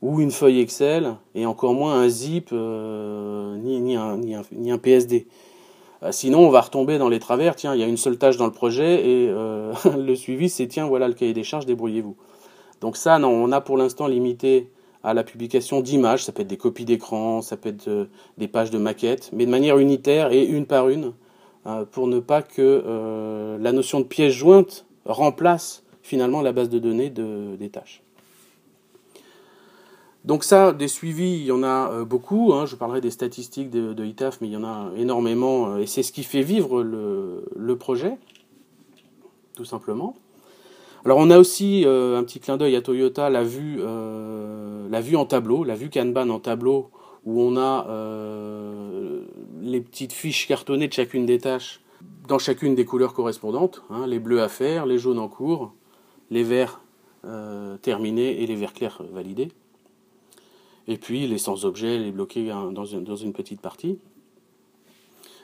ou 0.02 0.20
une 0.20 0.30
feuille 0.30 0.60
Excel 0.60 1.14
et 1.34 1.46
encore 1.46 1.74
moins 1.74 2.00
un 2.00 2.08
zip 2.08 2.50
euh, 2.52 3.56
ni, 3.56 3.96
un, 3.96 4.78
PSD. 4.78 5.26
Euh, 6.02 6.12
sinon, 6.12 6.40
on 6.40 6.50
va 6.50 6.62
retomber 6.62 6.98
dans 6.98 7.08
les 7.08 7.18
travers. 7.18 7.56
Tiens, 7.56 7.74
il 7.74 7.80
y 7.80 7.84
a 7.84 7.86
une 7.86 7.98
seule 7.98 8.16
tâche 8.16 8.36
dans 8.36 8.46
le 8.46 8.52
projet 8.52 9.06
et 9.06 9.28
euh, 9.28 9.72
le 9.96 10.14
suivi, 10.14 10.48
c'est 10.48 10.66
tiens, 10.66 10.86
voilà 10.86 11.08
le 11.08 11.14
cahier 11.14 11.34
des 11.34 11.44
charges, 11.44 11.66
débrouillez-vous. 11.66 12.16
Donc 12.80 12.96
ça, 12.96 13.18
non, 13.18 13.28
on 13.28 13.52
a 13.52 13.60
pour 13.60 13.76
l'instant 13.76 14.06
limité 14.06 14.70
à 15.02 15.12
la 15.12 15.22
publication 15.22 15.80
d'images. 15.80 16.24
Ça 16.24 16.32
peut 16.32 16.42
être 16.42 16.48
des 16.48 16.56
copies 16.56 16.86
d'écran, 16.86 17.42
ça 17.42 17.58
peut 17.58 17.68
être 17.68 18.08
des 18.38 18.48
pages 18.48 18.70
de 18.70 18.78
maquettes, 18.78 19.30
mais 19.34 19.44
de 19.44 19.50
manière 19.50 19.76
unitaire 19.76 20.32
et 20.32 20.44
une 20.44 20.64
par 20.64 20.88
une, 20.88 21.12
pour 21.90 22.06
ne 22.06 22.20
pas 22.20 22.40
que 22.40 23.58
la 23.60 23.72
notion 23.72 24.00
de 24.00 24.04
pièce 24.04 24.32
jointe 24.32 24.86
remplace 25.04 25.84
finalement 26.02 26.40
la 26.40 26.52
base 26.52 26.70
de 26.70 26.78
données 26.78 27.10
des 27.10 27.68
tâches. 27.68 28.02
Donc 30.24 30.44
ça, 30.44 30.72
des 30.72 30.88
suivis, 30.88 31.38
il 31.38 31.44
y 31.44 31.52
en 31.52 31.62
a 31.62 31.90
euh, 31.92 32.04
beaucoup. 32.04 32.52
Hein. 32.52 32.66
Je 32.66 32.76
parlerai 32.76 33.00
des 33.00 33.10
statistiques 33.10 33.70
de, 33.70 34.04
ITAF, 34.04 34.40
mais 34.40 34.48
il 34.48 34.52
y 34.52 34.56
en 34.56 34.64
a 34.64 34.90
énormément. 34.96 35.72
Euh, 35.72 35.78
et 35.78 35.86
c'est 35.86 36.02
ce 36.02 36.12
qui 36.12 36.24
fait 36.24 36.42
vivre 36.42 36.82
le, 36.82 37.76
projet, 37.76 38.18
tout 39.56 39.64
simplement. 39.64 40.14
Alors 41.06 41.16
on 41.16 41.30
a 41.30 41.38
aussi 41.38 41.84
euh, 41.86 42.18
un 42.18 42.24
petit 42.24 42.40
clin 42.40 42.58
d'œil 42.58 42.76
à 42.76 42.82
Toyota, 42.82 43.30
la 43.30 43.42
vue, 43.42 43.80
la 44.90 45.00
vue 45.00 45.16
en 45.16 45.24
tableau, 45.24 45.64
la 45.64 45.74
vue 45.74 45.88
Kanban 45.88 46.28
en 46.28 46.40
tableau, 46.40 46.90
où 47.24 47.40
on 47.40 47.56
a 47.56 47.86
les 49.62 49.80
petites 49.80 50.12
fiches 50.12 50.46
cartonnées 50.46 50.88
de 50.88 50.92
chacune 50.92 51.24
des 51.24 51.38
tâches 51.38 51.80
dans 52.28 52.38
chacune 52.38 52.74
des 52.74 52.84
couleurs 52.84 53.14
correspondantes. 53.14 53.82
Hein. 53.88 54.06
les 54.06 54.18
bleus 54.18 54.42
à 54.42 54.48
faire, 54.48 54.84
les 54.84 54.98
jaunes 54.98 55.18
en 55.18 55.28
cours, 55.28 55.72
les 56.30 56.42
verts 56.42 56.82
terminés 57.80 58.42
et 58.42 58.46
les 58.46 58.56
verts 58.56 58.74
clairs 58.74 59.00
validés 59.10 59.48
et 60.88 60.96
puis 60.96 61.26
les 61.26 61.38
sans-objets, 61.38 61.98
les 61.98 62.10
bloquer 62.10 62.52
dans 62.72 62.84
une, 62.84 63.32
petite 63.32 63.60
partie. 63.60 63.98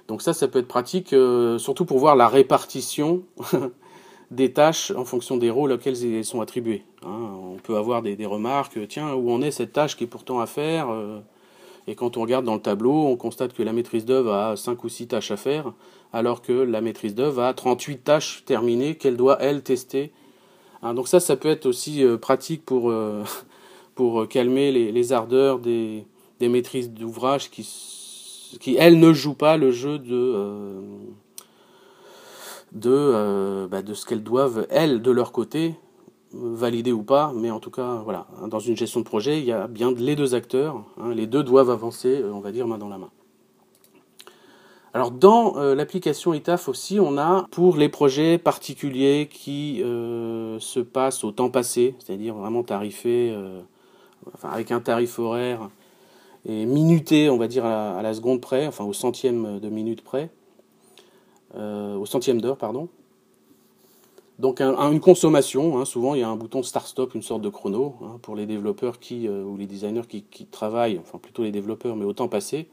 Donc 0.09 0.23
ça, 0.23 0.33
ça 0.33 0.49
peut 0.49 0.61
être 0.61 0.69
pratique, 0.69 1.13
euh, 1.13 1.59
surtout 1.59 1.85
pour 1.85 1.99
voir 1.99 2.17
la 2.17 2.29
répartition 2.29 3.23
des 4.31 4.53
tâches 4.53 4.93
en 4.93 5.05
fonction 5.05 5.37
des 5.37 5.51
rôles 5.51 5.73
auxquels 5.73 6.05
elles 6.05 6.25
sont 6.25 6.41
attribuées. 6.41 6.85
Hein. 7.03 7.31
on 7.43 7.57
peut 7.57 7.77
avoir 7.77 8.03
des, 8.03 8.27
remarques, 8.27 8.79
tiens, 8.89 9.15
où 9.15 9.31
en 9.31 9.43
est 9.43 9.51
cette 9.51 9.73
tâche 9.73 9.97
qui 9.97 10.05
est 10.05 10.09
pourtant 10.09 10.41
à 10.41 10.47
faire 10.47 10.91
euh, 10.91 11.21
Et 11.87 11.95
quand 11.95 12.17
on 12.17 12.23
regarde 12.23 12.45
dans 12.45 12.55
le 12.55 12.61
tableau, 12.61 13.07
on 13.07 13.17
constate 13.17 13.53
que 13.53 13.63
la 13.63 13.73
maîtrise 13.73 14.05
d'œuvre 14.05 14.33
a 14.33 14.57
5 14.57 14.83
ou 14.85 14.89
6 14.89 15.09
tâches 15.09 15.31
à 15.31 15.37
faire, 15.37 15.73
alors 16.13 16.43
que 16.43 16.53
la 16.53 16.81
maîtrise 16.81 17.15
d'œuvre 17.15 17.43
a 17.43 17.55
38 17.55 18.05
tâches 18.05 18.45
terminées 18.45 18.97
qu'elle 18.97 19.17
doit, 19.17 19.39
elle, 19.41 19.63
tester. 19.63 20.13
Hein, 20.83 20.95
donc 20.95 21.09
ça, 21.09 21.21
ça 21.21 21.37
peut 21.37 21.49
être 21.49 21.67
aussi 21.67 22.05
euh, 22.05 22.17
pratique 22.17 22.65
pour 22.65 22.93
pour 23.97 24.21
euh, 24.21 24.27
calmer 24.27 24.71
les, 24.71 25.13
ardeurs 25.13 25.59
des, 25.59 26.07
maîtrises 26.41 26.91
d'ouvrage 26.91 27.51
qui, 27.51 27.67
qui, 28.61 28.77
elles, 28.77 29.01
ne 29.01 29.13
jouent 29.13 29.35
pas 29.35 29.57
le 29.57 29.73
jeu 29.73 29.99
de, 29.99 30.15
euh, 30.15 30.81
de, 32.71 32.91
euh, 32.93 33.67
bah, 33.67 33.83
de 33.83 33.95
ce 33.95 34.07
qu'elles 34.07 34.23
doivent, 34.23 34.67
elles, 34.71 35.03
de 35.03 35.11
leur 35.11 35.33
côté, 35.33 35.75
valider 36.33 36.93
ou 36.93 37.03
pas, 37.03 37.33
mais 37.35 37.51
en 37.51 37.59
tout 37.59 37.71
cas, 37.71 38.03
voilà, 38.05 38.27
dans 38.47 38.61
une 38.61 38.77
gestion 38.77 39.01
de 39.01 39.07
projet, 39.07 39.39
il 39.39 39.47
y 39.47 39.53
a 39.53 39.67
bien 39.67 39.93
les 39.93 40.15
deux 40.15 40.35
acteurs, 40.35 40.85
hein, 41.01 41.15
les 41.15 41.27
deux 41.27 41.43
doivent 41.43 41.71
avancer, 41.71 42.23
on 42.23 42.41
va 42.41 42.53
dire, 42.53 42.69
main 42.69 42.79
dans 42.79 42.91
la 42.91 42.99
main. 42.99 43.11
Alors 44.93 45.11
dans 45.11 45.57
l'application 45.75 46.33
ITAF 46.33 46.71
aussi, 46.71 46.99
on 46.99 47.19
a 47.19 47.47
pour 47.51 47.77
les 47.77 47.91
projets 47.91 48.39
particuliers 48.39 49.29
qui 49.31 49.81
se 49.83 50.81
passent 50.81 51.23
au 51.23 51.33
temps 51.33 51.51
passé, 51.51 51.95
c'est-à-dire 51.99 52.35
vraiment 52.35 52.63
tarifés 52.63 53.37
avec 54.43 54.71
un 54.71 54.81
tarif 54.81 55.19
horaire 55.19 55.69
et 56.49 56.65
minuté, 56.65 57.29
on 57.29 57.37
va 57.37 57.49
dire 57.49 57.65
à 57.65 58.01
la, 58.03 58.15
seconde 58.15 58.41
près, 58.41 58.67
enfin 58.67 58.85
au 58.85 58.93
centième 58.93 59.59
de 59.59 59.69
minute 59.69 60.03
près, 60.03 60.31
euh, 61.57 61.97
au 61.97 62.07
centième 62.07 62.41
d'heure, 62.41 62.57
pardon. 62.57 62.89
Donc 64.39 64.61
une 64.61 65.01
consommation, 65.01 65.79
hein, 65.79 65.87
souvent 65.87 66.15
il 66.15 66.21
y 66.21 66.23
a 66.23 66.29
un 66.29 66.37
bouton 66.37 66.63
start-stop, 66.63 67.15
une 67.15 67.23
sorte 67.23 67.41
de 67.43 67.49
chrono, 67.49 67.97
hein, 68.03 68.19
pour 68.23 68.37
les 68.37 68.47
développeurs 68.47 69.01
qui, 69.01 69.27
euh, 69.27 69.43
ou 69.43 69.57
les 69.57 69.67
designers 69.67 70.07
qui, 70.07 70.47
travaillent, 70.47 70.99
enfin 70.99 71.19
plutôt 71.19 71.43
les 71.43 71.51
développeurs, 71.51 71.97
mais 71.97 72.05
au 72.05 72.13
temps 72.13 72.29
passé. 72.29 72.69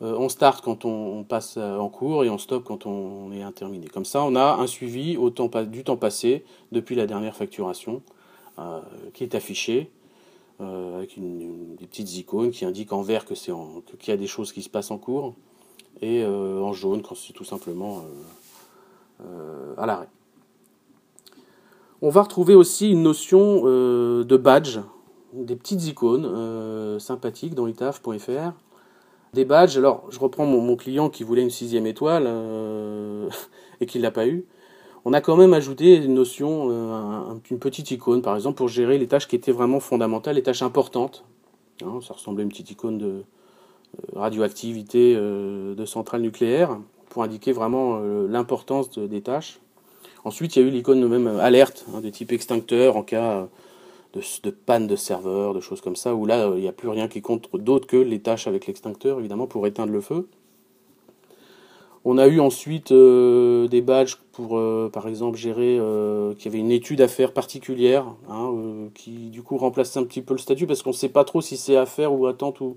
on 0.00 0.28
start 0.28 0.62
quand 0.62 0.84
on, 0.84 1.24
passe 1.24 1.56
en 1.56 1.88
cours 1.88 2.24
et 2.24 2.30
on 2.30 2.38
stop 2.38 2.64
quand 2.64 2.86
on, 2.86 3.32
est 3.32 3.42
interminé. 3.42 3.86
Comme 3.86 4.04
ça, 4.04 4.22
on 4.22 4.34
a 4.36 4.56
un 4.56 4.66
suivi 4.66 5.16
du 5.16 5.84
temps 5.84 5.96
passé 5.96 6.44
depuis 6.72 6.94
la 6.94 7.06
dernière 7.06 7.34
facturation 7.34 8.02
qui 9.12 9.24
est 9.24 9.34
affiché 9.34 9.90
avec 10.60 11.18
des 11.18 11.86
petites 11.86 12.16
icônes 12.16 12.50
qui 12.50 12.64
indiquent 12.64 12.92
en 12.92 13.02
vert 13.02 13.24
que 13.24 13.34
c'est 13.34 13.52
qu'il 13.98 14.10
y 14.10 14.12
a 14.12 14.16
des 14.16 14.26
choses 14.26 14.52
qui 14.52 14.62
se 14.62 14.68
passent 14.68 14.90
en 14.90 14.98
cours 14.98 15.34
et 16.02 16.24
en 16.24 16.72
jaune 16.72 17.02
quand 17.02 17.14
c'est 17.14 17.32
tout 17.32 17.44
simplement 17.44 18.02
à 19.76 19.86
l'arrêt. 19.86 20.08
On 22.00 22.10
va 22.10 22.22
retrouver 22.22 22.54
aussi 22.54 22.90
une 22.90 23.02
notion 23.02 23.62
euh, 23.64 24.22
de 24.22 24.36
badge, 24.36 24.78
des 25.32 25.56
petites 25.56 25.84
icônes 25.88 26.26
euh, 26.26 27.00
sympathiques 27.00 27.56
dans 27.56 27.66
itaf.fr. 27.66 28.52
Des 29.34 29.44
badges, 29.44 29.76
alors 29.76 30.04
je 30.08 30.20
reprends 30.20 30.46
mon, 30.46 30.76
client 30.76 31.10
qui 31.10 31.24
voulait 31.24 31.42
une 31.42 31.50
sixième 31.50 31.88
étoile 31.88 32.24
euh, 32.26 33.28
et 33.80 33.86
qui 33.86 33.98
ne 33.98 34.04
l'a 34.04 34.12
pas 34.12 34.28
eu. 34.28 34.44
On 35.04 35.12
a 35.12 35.20
quand 35.20 35.36
même 35.36 35.54
ajouté 35.54 35.96
une 35.96 36.14
notion, 36.14 36.70
une 37.50 37.58
petite 37.58 37.90
icône 37.90 38.20
par 38.20 38.34
exemple 38.34 38.56
pour 38.56 38.68
gérer 38.68 38.98
les 38.98 39.06
tâches 39.06 39.28
qui 39.28 39.36
étaient 39.36 39.52
vraiment 39.52 39.80
fondamentales, 39.80 40.36
les 40.36 40.42
tâches 40.42 40.62
importantes. 40.62 41.24
Hein, 41.84 42.00
ça 42.06 42.14
ressemblait 42.14 42.42
à 42.42 42.44
une 42.44 42.50
petite 42.50 42.70
icône 42.70 42.98
de 42.98 43.22
radioactivité 44.14 45.14
de 45.14 45.84
centrale 45.86 46.20
nucléaire 46.20 46.78
pour 47.08 47.22
indiquer 47.22 47.52
vraiment 47.52 48.00
l'importance 48.00 48.98
des 48.98 49.22
tâches. 49.22 49.60
Ensuite, 50.24 50.56
il 50.56 50.62
y 50.62 50.64
a 50.64 50.68
eu 50.68 50.70
l'icône 50.70 51.06
même 51.06 51.26
euh, 51.26 51.38
alerte 51.38 51.86
hein, 51.94 52.00
de 52.00 52.10
type 52.10 52.32
extincteur 52.32 52.96
en 52.96 53.02
cas 53.02 53.48
euh, 54.16 54.20
de, 54.42 54.50
panne 54.50 54.86
de 54.86 54.96
serveur, 54.96 55.54
de 55.54 55.60
choses 55.60 55.80
comme 55.80 55.96
ça, 55.96 56.14
où 56.14 56.26
là, 56.26 56.50
il 56.54 56.60
n'y 56.60 56.68
a 56.68 56.72
plus 56.72 56.88
rien 56.88 57.08
qui 57.08 57.22
compte 57.22 57.48
d'autre 57.54 57.86
que 57.86 57.96
les 57.96 58.20
tâches 58.20 58.46
avec 58.46 58.66
l'extincteur, 58.66 59.20
évidemment, 59.20 59.46
pour 59.46 59.66
éteindre 59.66 59.92
le 59.92 60.00
feu. 60.00 60.28
On 62.04 62.16
a 62.16 62.26
eu 62.26 62.40
ensuite 62.40 62.92
euh, 62.92 63.68
des 63.68 63.80
badges 63.82 64.16
pour, 64.32 64.60
par 64.92 65.08
exemple, 65.08 65.36
gérer 65.36 65.80
qu'il 66.38 66.44
y 66.46 66.48
avait 66.48 66.60
une 66.60 66.70
étude 66.70 67.00
à 67.00 67.08
faire 67.08 67.32
particulière, 67.32 68.06
hein, 68.30 68.52
qui 68.94 69.30
du 69.30 69.42
coup 69.42 69.56
remplace 69.56 69.96
un 69.96 70.04
petit 70.04 70.22
peu 70.22 70.34
le 70.34 70.38
statut, 70.38 70.66
parce 70.66 70.82
qu'on 70.82 70.90
ne 70.90 70.94
sait 70.94 71.08
pas 71.08 71.24
trop 71.24 71.40
si 71.40 71.56
c'est 71.56 71.76
à 71.76 71.86
faire 71.86 72.12
ou 72.12 72.26
attente 72.26 72.60
ou, 72.60 72.76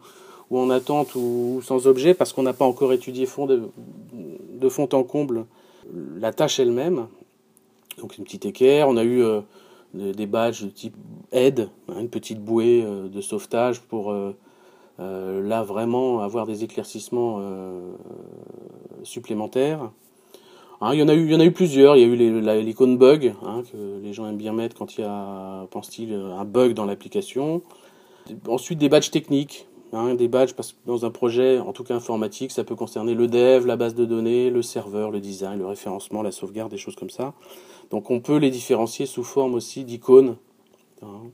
en 0.50 0.70
attente 0.72 1.14
ou, 1.16 1.62
sans 1.64 1.86
objet, 1.86 2.16
parce 2.16 2.34
qu'on 2.34 2.44
n'a 2.44 2.54
pas 2.54 2.66
encore 2.66 2.94
étudié 2.94 3.28
fond 3.28 3.46
de, 3.46 4.70
fond 4.70 4.90
en 4.92 5.04
comble 5.04 5.46
la 6.20 6.34
tâche 6.34 6.60
elle-même 6.60 7.08
donc 7.98 8.18
une 8.18 8.24
petite 8.24 8.46
équerre. 8.46 8.88
On 8.88 8.98
a 8.98 9.04
eu 9.04 9.22
euh, 9.22 9.42
des 9.94 10.26
badges 10.26 10.64
de 10.64 10.70
type 10.70 10.96
aide, 11.32 11.70
hein, 11.88 12.00
une 12.00 12.10
petite 12.10 12.40
bouée 12.40 12.84
euh, 12.84 13.08
de 13.08 13.22
sauvetage 13.22 13.82
pour 13.82 14.14
euh, 14.99 15.41
là 15.47 15.63
vraiment 15.63 16.19
avoir 16.19 16.45
des 16.45 16.63
éclaircissements 16.63 17.41
supplémentaires. 19.04 19.91
Hein, 20.82 20.93
il, 20.93 20.99
y 20.99 21.04
en 21.04 21.08
a 21.08 21.13
eu, 21.13 21.25
il 21.25 21.32
y 21.32 21.36
en 21.36 21.39
a 21.39 21.45
eu 21.45 21.51
plusieurs. 21.51 21.95
Il 21.95 22.01
y 22.01 22.04
a 22.04 22.08
eu 22.08 22.62
l'icône 22.63 22.97
bug, 22.97 23.34
hein, 23.45 23.63
que 23.71 23.99
les 24.01 24.13
gens 24.13 24.27
aiment 24.27 24.38
bien 24.38 24.54
mettre 24.54 24.75
quand 24.75 24.97
il 24.97 25.01
y 25.01 25.04
a, 25.04 25.67
pense-t-il, 25.69 26.13
un 26.13 26.45
bug 26.45 26.73
dans 26.73 26.86
l'application. 26.86 27.62
Ensuite, 28.47 28.80
des 28.80 28.89
badges 28.89 29.12
techniques. 29.12 29.67
des 30.17 30.27
badges, 30.27 30.54
parce 30.54 30.73
que 30.73 30.77
dans 30.86 31.06
un 31.06 31.12
projet, 31.12 31.60
en 31.60 31.73
tout 31.73 31.84
cas 31.84 31.95
informatique, 31.95 32.51
ça 32.51 32.63
peut 32.63 32.75
concerner 32.75 33.13
le 33.13 33.27
dev, 33.27 33.67
la 33.67 33.75
base 33.75 33.93
de 33.93 34.06
données, 34.06 34.49
le 34.49 34.62
serveur, 34.62 35.12
le 35.12 35.19
design, 35.19 35.60
le 35.60 35.67
référencement, 35.67 36.23
la 36.23 36.32
sauvegarde, 36.32 36.71
des 36.71 36.77
choses 36.77 36.95
comme 36.95 37.10
ça. 37.10 37.34
Donc 37.91 38.10
on 38.10 38.19
peut 38.19 38.38
les 38.38 38.49
différencier 38.49 39.06
sous 39.06 39.23
forme 39.23 39.54
aussi 39.54 39.84
d'icônes. 39.84 40.38
Hein. 41.04 41.30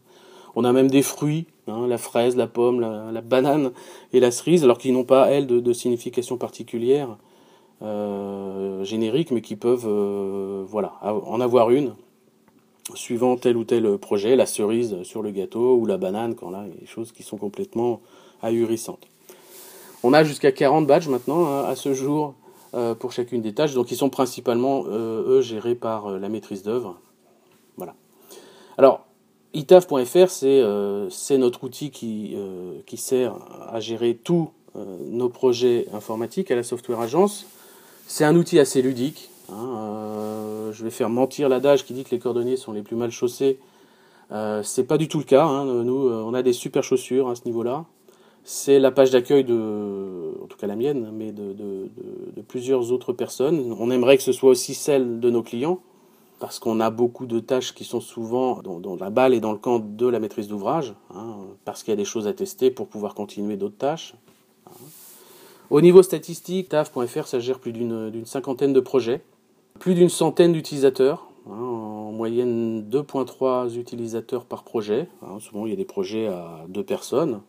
On 0.55 0.63
a 0.63 0.73
même 0.73 0.89
des 0.89 1.01
fruits, 1.01 1.45
hein, 1.67 1.87
la 1.87 1.97
fraise, 1.97 2.35
la 2.35 2.47
pomme, 2.47 2.79
la, 2.79 3.21
banane 3.21 3.71
et 4.13 4.19
la 4.19 4.31
cerise, 4.31 4.63
alors 4.63 4.77
qu'ils 4.77 4.93
n'ont 4.93 5.03
pas, 5.03 5.29
elles, 5.31 5.47
de, 5.47 5.73
signification 5.73 6.37
particulière 6.37 7.17
euh, 7.81 8.83
générique, 8.83 9.31
mais 9.31 9.41
qui 9.41 9.55
peuvent 9.55 9.87
euh, 9.87 10.63
voilà, 10.67 10.93
en 11.03 11.39
avoir 11.41 11.69
une, 11.69 11.93
suivant 12.95 13.37
tel 13.37 13.57
ou 13.57 13.63
tel 13.63 13.97
projet, 13.97 14.35
la 14.35 14.45
cerise 14.45 15.03
sur 15.03 15.21
le 15.21 15.31
gâteau 15.31 15.75
ou 15.75 15.85
la 15.85 15.97
banane, 15.97 16.35
quand 16.35 16.49
là, 16.49 16.65
il 16.67 16.79
des 16.79 16.87
choses 16.87 17.11
qui 17.11 17.23
sont 17.23 17.37
complètement 17.37 18.01
ahurissantes. 18.41 19.07
On 20.03 20.13
a 20.13 20.23
jusqu'à 20.23 20.51
40 20.51 20.87
badges 20.87 21.07
maintenant 21.07 21.47
hein, 21.47 21.65
à 21.65 21.75
ce 21.75 21.93
jour 21.93 22.35
euh, 22.73 22.95
pour 22.95 23.11
chacune 23.11 23.41
des 23.41 23.53
tâches. 23.53 23.73
Donc 23.73 23.91
ils 23.91 23.95
sont 23.95 24.09
principalement, 24.09 24.83
euh, 24.87 25.37
eux, 25.37 25.41
gérés 25.41 25.75
par 25.75 26.11
la 26.11 26.29
maîtrise 26.29 26.63
d'œuvre. 26.63 26.99
Voilà. 27.77 27.95
Alors, 28.77 29.06
itaf.fr, 29.53 30.29
c'est 30.29 31.37
notre 31.37 31.63
outil 31.63 31.91
qui, 31.91 32.35
qui 32.85 32.97
sert 32.97 33.35
à 33.69 33.79
gérer 33.79 34.15
tous 34.15 34.49
nos 34.75 35.29
projets 35.29 35.87
informatiques 35.93 36.51
à 36.51 36.55
la 36.55 36.63
software 36.63 36.99
agence. 36.99 37.45
C'est 38.07 38.23
un 38.23 38.35
outil 38.35 38.59
assez 38.59 38.81
ludique. 38.81 39.29
Hein, 39.51 40.71
je 40.71 40.83
vais 40.83 40.89
faire 40.89 41.09
mentir 41.09 41.49
l'adage 41.49 41.85
qui 41.85 41.93
dit 41.93 42.03
que 42.03 42.11
les 42.11 42.19
cordonniers 42.19 42.57
sont 42.57 42.73
les 42.73 42.81
plus 42.81 42.95
mal 42.95 43.11
chaussés. 43.11 43.57
c'est 44.63 44.87
pas 44.87 44.97
du 44.97 45.07
tout 45.07 45.19
le 45.19 45.23
cas. 45.23 45.45
Hein. 45.45 45.65
Nous, 45.65 46.09
on 46.09 46.33
a 46.33 46.43
des 46.43 46.53
super 46.53 46.83
chaussures 46.83 47.29
à 47.29 47.35
ce 47.35 47.45
niveau-là 47.45 47.85
c'est 48.49 48.79
la 48.79 48.91
page 48.91 49.11
d'accueil 49.11 49.43
de, 49.43 50.31
en 50.41 50.45
tout 50.45 50.57
cas 50.57 50.67
la 50.67 50.77
mienne, 50.77 51.11
mais 51.13 51.33
de, 51.33 51.89
plusieurs 52.47 52.93
autres 52.93 53.11
personnes. 53.11 53.75
On 53.77 53.91
aimerait 53.91 54.15
que 54.15 54.23
ce 54.23 54.31
soit 54.31 54.49
aussi 54.49 54.73
celle 54.73 55.19
de 55.19 55.29
nos 55.29 55.43
clients, 55.43 55.81
parce 56.39 56.59
qu'on 56.59 56.79
a 56.79 56.89
beaucoup 56.89 57.25
de 57.25 57.39
tâches 57.39 57.73
qui 57.73 57.83
sont 57.83 58.01
souvent 58.01 58.61
dans, 58.61 58.95
la 58.95 59.09
balle 59.09 59.33
et 59.33 59.39
dans 59.39 59.51
le 59.51 59.57
camp 59.57 59.79
de 59.79 60.07
la 60.07 60.19
maîtrise 60.19 60.47
d'ouvrage, 60.47 60.93
hein, 61.13 61.35
parce 61.65 61.83
qu'il 61.83 61.91
y 61.91 61.93
a 61.93 61.97
des 61.97 62.05
choses 62.05 62.27
à 62.27 62.33
tester 62.33 62.71
pour 62.71 62.87
pouvoir 62.87 63.15
continuer 63.15 63.57
d'autres 63.57 63.77
tâches. 63.77 64.15
Hein. 64.67 64.71
Au 65.69 65.81
niveau 65.81 66.01
statistique, 66.01 66.69
TAF.fr, 66.69 67.27
ça 67.27 67.39
gère 67.39 67.59
plus 67.59 67.73
d'une 67.73 68.25
cinquantaine 68.25 68.71
de 68.71 68.79
projets, 68.79 69.21
plus 69.79 69.95
d'une 69.95 70.09
centaine 70.09 70.53
d'utilisateurs, 70.53 71.27
hein, 71.49 71.59
en 71.59 72.11
moyenne 72.11 72.87
2.3 72.89 73.77
utilisateurs 73.77 74.45
par 74.45 74.63
projet. 74.63 75.09
souvent, 75.39 75.65
il 75.65 75.71
y 75.71 75.73
a 75.73 75.77
des 75.77 75.85
projets 75.85 76.27
à 76.27 76.65
deux 76.69 76.83
personnes, 76.83 77.41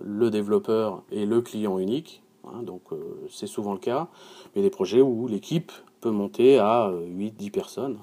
le 0.00 0.30
développeur 0.30 1.02
et 1.10 1.26
le 1.26 1.40
client 1.40 1.78
unique. 1.78 2.22
Donc 2.62 2.82
euh, 2.92 3.26
c'est 3.28 3.46
souvent 3.46 3.72
le 3.72 3.78
cas. 3.78 4.08
Mais 4.54 4.62
des 4.62 4.70
projets 4.70 5.02
où 5.02 5.26
l'équipe 5.26 5.72
monter 6.10 6.58
à 6.58 6.90
8-10 6.90 7.48
euh, 7.48 7.50
personnes. 7.50 7.98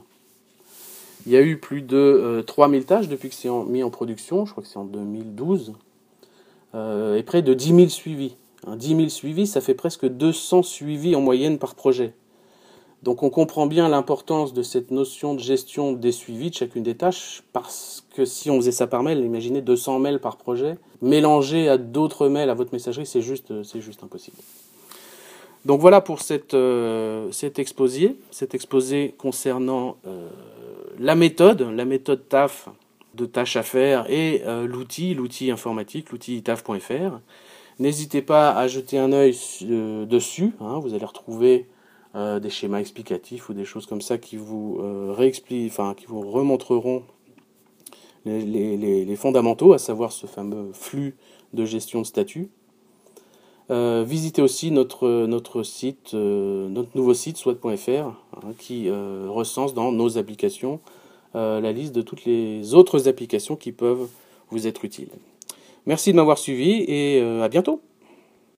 Il 1.26 1.32
y 1.32 1.38
a 1.38 1.42
eu 1.42 1.58
plus 1.58 1.82
de 1.82 2.44
3000 2.46 2.82
euh, 2.82 2.86
tâches 2.86 3.08
depuis 3.08 3.30
que 3.30 3.36
c'est 3.36 3.50
mis 3.50 3.84
en 3.84 3.89
production, 3.89 4.46
je 4.46 4.52
crois 4.52 4.63
que 4.63 4.70
c'est 4.70 4.78
en 4.78 4.86
2012, 4.86 5.74
et 6.76 7.24
près 7.24 7.42
de 7.42 7.54
10 7.54 7.76
000 7.76 7.89
suivis. 7.89 8.36
10 8.68 8.88
000 8.88 9.10
suivis, 9.10 9.48
ça 9.48 9.62
fait 9.62 9.74
presque 9.74 10.08
200 10.08 10.63
suivis 10.63 11.16
en 11.16 11.22
moyenne 11.22 11.60
par 11.60 11.76
projet. 11.76 12.13
Donc 13.04 13.22
on 13.22 13.30
comprend 13.30 13.68
bien 13.68 13.89
l'importance 13.89 14.54
de 14.54 14.63
cette 14.63 14.89
notion 14.89 15.34
de 15.34 15.39
gestion 15.39 15.92
des 15.92 16.13
suivis 16.13 16.52
de 16.52 16.56
chacune 16.56 16.84
des 16.84 16.96
tâches, 16.96 17.44
parce 17.52 18.06
que 18.16 18.24
si 18.24 18.50
on 18.50 18.56
faisait 18.56 18.72
ça 18.72 18.88
par 18.88 19.04
mail, 19.04 19.20
imaginez 19.20 19.62
200 19.62 20.00
mails 20.00 20.20
par 20.20 20.38
projet, 20.38 20.78
mélangés 21.02 21.68
à 21.68 21.78
d'autres 21.78 22.30
mails 22.30 22.50
à 22.50 22.54
votre 22.54 22.74
messagerie, 22.74 23.06
c'est 23.06 23.22
juste, 23.22 23.63
c'est 23.63 23.82
juste 23.82 24.04
impossible. 24.04 24.38
Donc 25.65 25.80
voilà 25.80 26.02
pour 26.02 26.19
euh, 26.54 27.32
cet 27.32 27.60
exposé, 27.60 28.17
cet 28.32 28.54
exposé 28.54 29.15
concernant 29.17 29.95
euh, 30.06 30.28
la 30.99 31.15
méthode, 31.15 31.62
la 31.62 31.86
méthode 31.86 32.28
TAF 32.28 32.67
de 33.15 33.26
tâches 33.26 33.56
à 33.56 33.63
faire 33.63 34.10
et 34.10 34.41
euh, 34.45 34.67
l'outil, 34.67 35.13
l'outil 35.13 35.52
informatique, 35.52 36.12
l'outil 36.12 36.43
taf.fr. 36.43 37.19
N'hésitez 37.80 38.21
pas 38.21 38.52
à 38.52 38.67
jeter 38.67 38.99
un 38.99 39.13
œil 39.13 39.36
dessus, 39.62 40.52
hein, 40.60 40.80
vous 40.80 40.93
allez 40.93 41.06
retrouver 41.06 41.67
des 42.13 42.52
schémas 42.52 42.78
explicatifs 42.78 43.49
ou 43.49 43.56
des 43.56 43.65
choses 43.65 43.88
comme 43.88 44.02
ça 44.02 44.19
qui 44.19 44.38
vous 44.38 44.80
enfin 45.65 45.95
qui 45.95 46.06
vous 46.06 46.21
remontreront 46.21 47.02
les, 48.26 49.15
fondamentaux, 49.15 49.73
à 49.73 49.80
savoir 49.80 50.12
ce 50.12 50.28
fameux 50.28 50.69
flux 50.73 51.15
de 51.54 51.65
gestion 51.65 52.02
de 52.02 52.06
statut. 52.06 52.49
Euh, 53.71 54.04
visitez 54.06 54.41
aussi 54.41 54.71
notre, 54.71 55.63
site, 55.63 56.13
notre 56.13 56.89
nouveau 56.95 57.13
site 57.13 57.38
swat.fr 57.38 57.89
hein, 57.89 58.15
qui 58.58 58.89
recense 58.89 59.73
dans 59.73 59.91
nos 59.91 60.17
applications 60.17 60.80
la 61.34 61.71
liste 61.71 61.95
de 61.95 62.02
toutes 62.02 62.26
les 62.26 62.73
autres 62.73 63.08
applications 63.08 63.56
qui 63.56 63.71
peuvent 63.71 64.08
vous 64.49 64.67
être 64.67 64.86
utiles. 64.86 65.10
Merci 65.86 66.12
de 66.12 66.17
m'avoir 66.17 66.38
suivi 66.38 66.84
et 66.88 67.21
à 67.21 67.47
bientôt 67.49 67.82